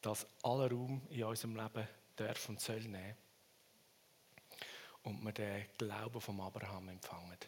das 0.00 0.26
aller 0.42 0.68
Raum 0.68 1.00
in 1.08 1.22
unserem 1.22 1.54
Leben 1.54 1.86
darf 2.16 2.48
und 2.48 2.60
soll 2.60 2.80
nehmen. 2.80 3.16
Und 5.02 5.24
wir 5.24 5.32
den 5.32 5.66
Glauben 5.78 6.20
vom 6.20 6.40
Abraham 6.40 6.88
empfangen. 6.88 7.38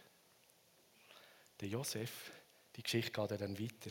Der 1.61 1.69
Josef, 1.69 2.31
die 2.77 2.85
Geschichte 2.85 3.11
geht 3.11 3.41
dann 3.41 3.59
weiter. 3.59 3.91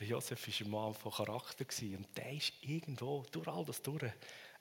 Der 0.00 0.06
Josef 0.08 0.48
war 0.48 0.66
ein 0.66 0.70
Mann 0.70 0.94
von 0.94 1.12
Charakter 1.12 1.64
und 1.96 2.16
der 2.16 2.32
ist 2.32 2.52
irgendwo 2.62 3.24
durch 3.30 3.46
all 3.46 3.64
das 3.64 3.80
durch 3.82 4.12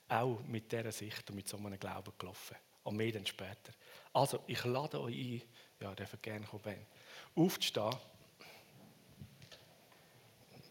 auch 0.07 0.39
mit 0.43 0.71
dieser 0.71 0.91
Sicht 0.91 1.27
und 1.31 1.37
mit 1.37 1.47
so 1.47 1.57
einem 1.57 1.79
Glauben 1.79 2.13
gelaufen. 2.19 2.57
Und 2.83 2.97
mehr 2.97 3.11
dann 3.11 3.25
später. 3.25 3.73
Also, 4.11 4.43
ich 4.45 4.63
lade 4.65 5.01
euch 5.01 5.15
ein, 5.15 5.41
ja, 5.79 5.89
ihr 5.89 5.95
dürft 5.95 6.21
gerne 6.21 6.45
kommen, 6.45 6.85
aufzustehen. 7.33 7.95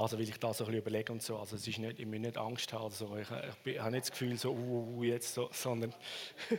Also 0.00 0.18
weil 0.18 0.28
ich 0.30 0.38
da 0.38 0.54
so 0.54 0.64
ein 0.64 0.68
bisschen 0.68 0.80
überlege 0.80 1.12
und 1.12 1.22
so, 1.22 1.38
also 1.38 1.56
es 1.56 1.68
ist 1.68 1.78
nicht, 1.78 2.00
ich 2.00 2.06
muss 2.06 2.20
nicht 2.20 2.38
Angst 2.38 2.72
haben, 2.72 2.84
also 2.84 3.18
ich, 3.18 3.28
ich, 3.30 3.74
ich 3.74 3.78
habe 3.78 3.90
nicht 3.90 4.04
das 4.04 4.10
Gefühl 4.10 4.38
so, 4.38 4.50
uh, 4.50 4.54
uh, 4.54 4.96
uh 4.96 5.04
jetzt 5.04 5.34
so, 5.34 5.50
sondern 5.52 5.94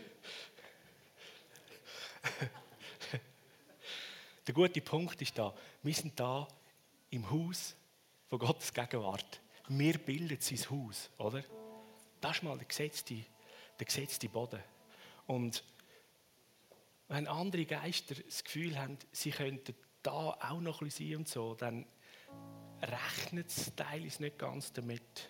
der 4.46 4.54
gute 4.54 4.80
Punkt 4.82 5.20
ist 5.24 5.36
da, 5.40 5.56
wir 5.82 5.94
sind 5.96 6.20
da 6.20 6.48
im 7.10 7.32
Haus 7.32 7.76
von 8.30 8.38
Gottes 8.38 8.72
Gegenwart. 8.72 9.42
Wir 9.70 9.98
bilden 9.98 10.40
sein 10.40 10.60
Haus, 10.70 11.10
oder? 11.18 11.44
Das 12.20 12.38
ist 12.38 12.44
mal 12.44 12.60
der 12.60 12.68
gesetzte, 12.68 13.26
der 13.80 13.86
gesetzte 13.88 14.30
Boden. 14.30 14.62
Und 15.26 15.64
wenn 17.08 17.26
andere 17.28 17.66
Geister 17.66 18.14
das 18.14 18.44
Gefühl 18.44 18.78
haben, 18.78 19.00
sie 19.12 19.32
könnten 19.32 19.74
da 20.04 20.12
auch 20.12 20.62
noch 20.62 20.82
ein 20.82 20.86
bisschen 20.86 21.10
sein 21.10 21.18
und 21.18 21.28
so, 21.28 21.56
dann 21.56 21.88
rechnet 22.82 23.48
es 23.48 23.74
teilweise 23.76 24.24
nicht 24.24 24.40
ganz 24.40 24.74
damit, 24.74 25.30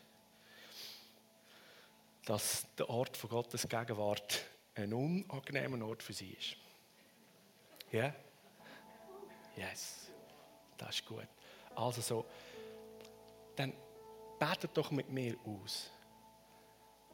dass 2.26 2.66
der 2.78 2.90
Ort 2.90 3.18
von 3.18 3.30
Gottes 3.30 3.68
Gegenwart 3.68 4.46
ein 4.76 4.94
unangenehmer 4.94 5.86
Ort 5.86 6.04
für 6.04 6.14
sie 6.14 6.32
ist. 6.32 6.56
Ja? 7.92 8.14
Yes, 9.56 10.10
das 10.78 10.96
ist 10.96 11.06
gut. 11.06 11.28
Also 11.76 12.02
so, 12.02 12.26
dann 13.56 13.74
betet 14.40 14.76
doch 14.76 14.92
mit 14.92 15.10
mir 15.10 15.36
aus. 15.46 15.90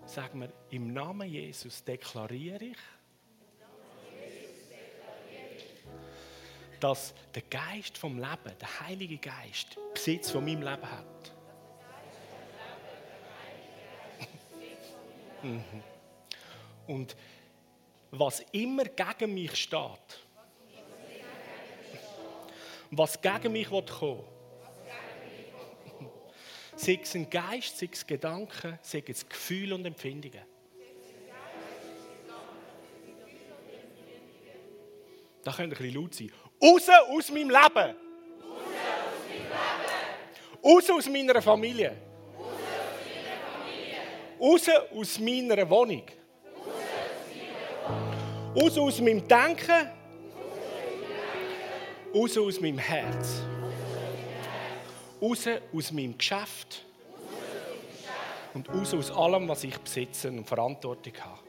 Sag 0.05 0.35
mir, 0.35 0.51
im 0.69 0.93
Namen 0.93 1.27
Jesus 1.27 1.83
deklariere 1.83 2.65
ich, 2.65 2.77
dass 6.79 7.13
der 7.33 7.43
Geist 7.43 7.97
vom 7.97 8.17
Leben, 8.17 8.57
der 8.59 8.79
Heilige 8.81 9.17
Geist, 9.17 9.77
Besitz 9.93 10.31
von 10.31 10.43
meinem 10.45 10.61
Leben 10.61 10.91
hat. 10.91 11.05
Mhm. 15.43 15.83
Und 16.87 17.15
was 18.09 18.39
immer 18.51 18.85
gegen 18.85 19.33
mich 19.35 19.55
steht, 19.55 20.19
was 22.89 23.21
gegen 23.21 23.51
mich 23.51 23.69
kommen 23.69 24.23
sei 26.75 26.99
es 27.01 27.13
ein 27.13 27.29
Geist, 27.29 27.77
sei 27.77 27.89
es 27.91 28.05
Gedanken, 28.05 28.79
sei 28.81 29.03
es 29.07 29.29
Gefühle 29.29 29.75
und 29.75 29.85
Empfindungen. 29.85 30.41
Da 35.47 35.53
könnte 35.53 35.77
ein 35.77 35.81
bisschen 35.81 36.01
laut 36.01 36.13
sein. 36.13 36.29
Raus 36.61 36.89
aus 37.09 37.31
meinem 37.31 37.49
Leben! 37.49 37.95
Raus 40.61 40.89
aus 40.89 41.07
meiner 41.07 41.41
Familie! 41.41 41.95
Raus 44.41 44.67
aus 44.93 45.19
meiner 45.19 45.69
Wohnung! 45.69 46.03
Raus 48.59 48.77
aus 48.77 48.99
meinem 48.99 49.25
Denken! 49.25 49.89
Raus 52.13 52.37
aus 52.37 52.59
meinem 52.59 52.79
Herz! 52.79 53.41
Raus 55.21 55.47
aus 55.73 55.91
meinem 55.93 56.17
Geschäft! 56.17 56.85
Und 58.53 58.67
raus 58.67 58.93
aus 58.93 59.11
allem, 59.11 59.47
was 59.47 59.63
ich 59.63 59.77
besitze 59.77 60.27
und 60.27 60.45
Verantwortung 60.45 61.13
habe. 61.21 61.46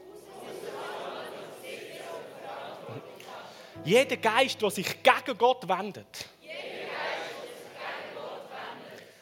Jeder 3.85 4.17
Geist, 4.17 4.61
der 4.61 4.69
sich 4.69 5.03
gegen 5.03 5.37
Gott 5.37 5.67
wendet, 5.67 6.27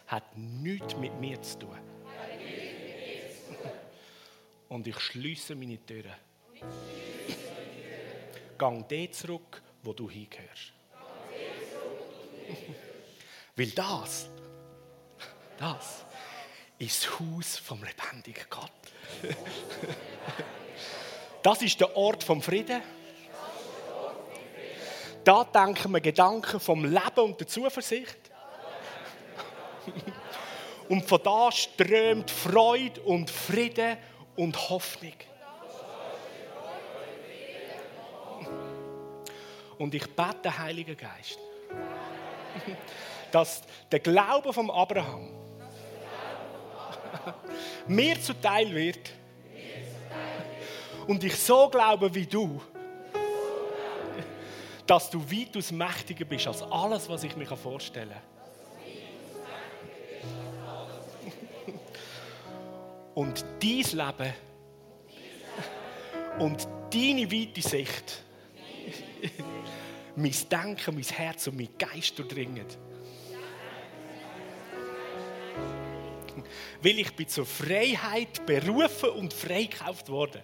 hat 0.08 0.38
nichts 0.38 0.96
mit 0.96 1.20
mir 1.20 1.42
zu 1.42 1.60
tun. 1.60 1.78
Und 4.70 4.88
ich 4.88 5.00
schließe 5.00 5.56
meine 5.56 5.78
Türen. 5.86 6.14
Gang 8.58 8.88
dort 8.88 9.16
zurück, 9.16 9.62
wo 9.84 9.94
du 9.94 10.10
hingehörst. 10.10 10.74
Weil 13.56 13.68
das, 13.72 14.30
das 15.58 16.06
ist 16.80 17.04
das 17.04 17.20
Haus 17.20 17.58
vom 17.58 17.84
lebendigen 17.84 18.46
Gott. 18.50 18.72
Das 21.42 21.62
ist 21.62 21.80
der 21.80 21.96
Ort 21.96 22.24
vom 22.24 22.42
Frieden. 22.42 22.82
Da 25.28 25.44
denken 25.44 25.92
wir 25.92 26.00
Gedanken 26.00 26.58
vom 26.58 26.86
Leben 26.86 27.20
und 27.20 27.38
der 27.38 27.48
Zuversicht. 27.48 28.18
Und 30.88 31.04
von 31.04 31.22
da 31.22 31.52
strömt 31.52 32.32
Freude 32.32 33.02
und 33.02 33.30
Frieden 33.30 33.98
und 34.38 34.70
Hoffnung. 34.70 35.12
Und 39.78 39.94
ich 39.94 40.06
bete, 40.16 40.58
Heiliger 40.58 40.96
Geist, 40.96 41.38
dass 43.34 43.64
der 43.92 44.00
Glaube 44.00 44.54
vom 44.54 44.72
Abraham 44.72 45.30
mir 47.88 48.22
zuteil 48.22 48.74
wird 48.74 49.12
und 51.06 51.22
ich 51.22 51.36
so 51.36 51.68
glaube 51.68 52.16
wie 52.16 52.26
du, 52.26 52.62
dass 54.88 55.10
du 55.10 55.20
weitaus 55.30 55.72
mächtiger 55.72 56.26
bist 56.26 56.48
als 56.48 56.64
alles, 56.64 57.08
was 57.10 57.24
ich 57.24 57.36
mir 57.36 57.46
vorstellen 57.46 58.10
kann. 58.10 58.22
Und 63.14 63.46
dein 63.62 63.84
Leben 63.84 64.34
und 66.40 66.68
deine 66.94 67.32
weite 67.32 67.62
Sicht, 67.62 68.24
mein 70.16 70.36
Denken, 70.52 70.96
mein 70.96 71.04
Herz 71.04 71.48
und 71.48 71.58
mein 71.58 71.70
Geist 71.78 72.18
durchdringen. 72.20 72.68
Weil 76.82 77.00
ich 77.00 77.16
bin 77.16 77.28
zur 77.28 77.46
Freiheit 77.46 78.46
berufen 78.46 79.10
und 79.10 79.34
freigekauft 79.34 80.10
worden. 80.10 80.44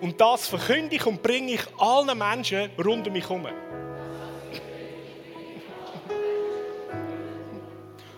Und 0.00 0.20
das 0.20 0.48
verkünde 0.48 0.96
ich 0.96 1.06
und 1.06 1.22
bringe 1.22 1.52
ich 1.52 1.62
allen 1.78 2.16
Menschen 2.16 2.70
rund 2.78 3.06
um 3.06 3.12
mich 3.12 3.24
herum. 3.24 3.46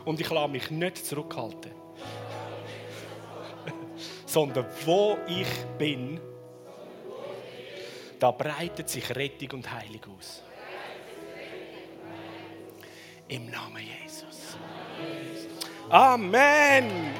Und 0.04 0.20
ich 0.20 0.30
lasse 0.30 0.48
mich 0.48 0.70
nicht 0.70 1.04
zurückhalten. 1.04 1.72
Sondern 4.26 4.66
wo 4.84 5.18
ich 5.28 5.48
bin, 5.78 6.20
da 8.18 8.30
breitet 8.30 8.88
sich 8.88 9.14
Rettung 9.14 9.58
und 9.58 9.72
Heilung 9.72 10.16
aus. 10.16 10.42
Im 13.28 13.50
Namen 13.50 13.82
Jesus. 13.82 14.56
Amen. 15.88 17.14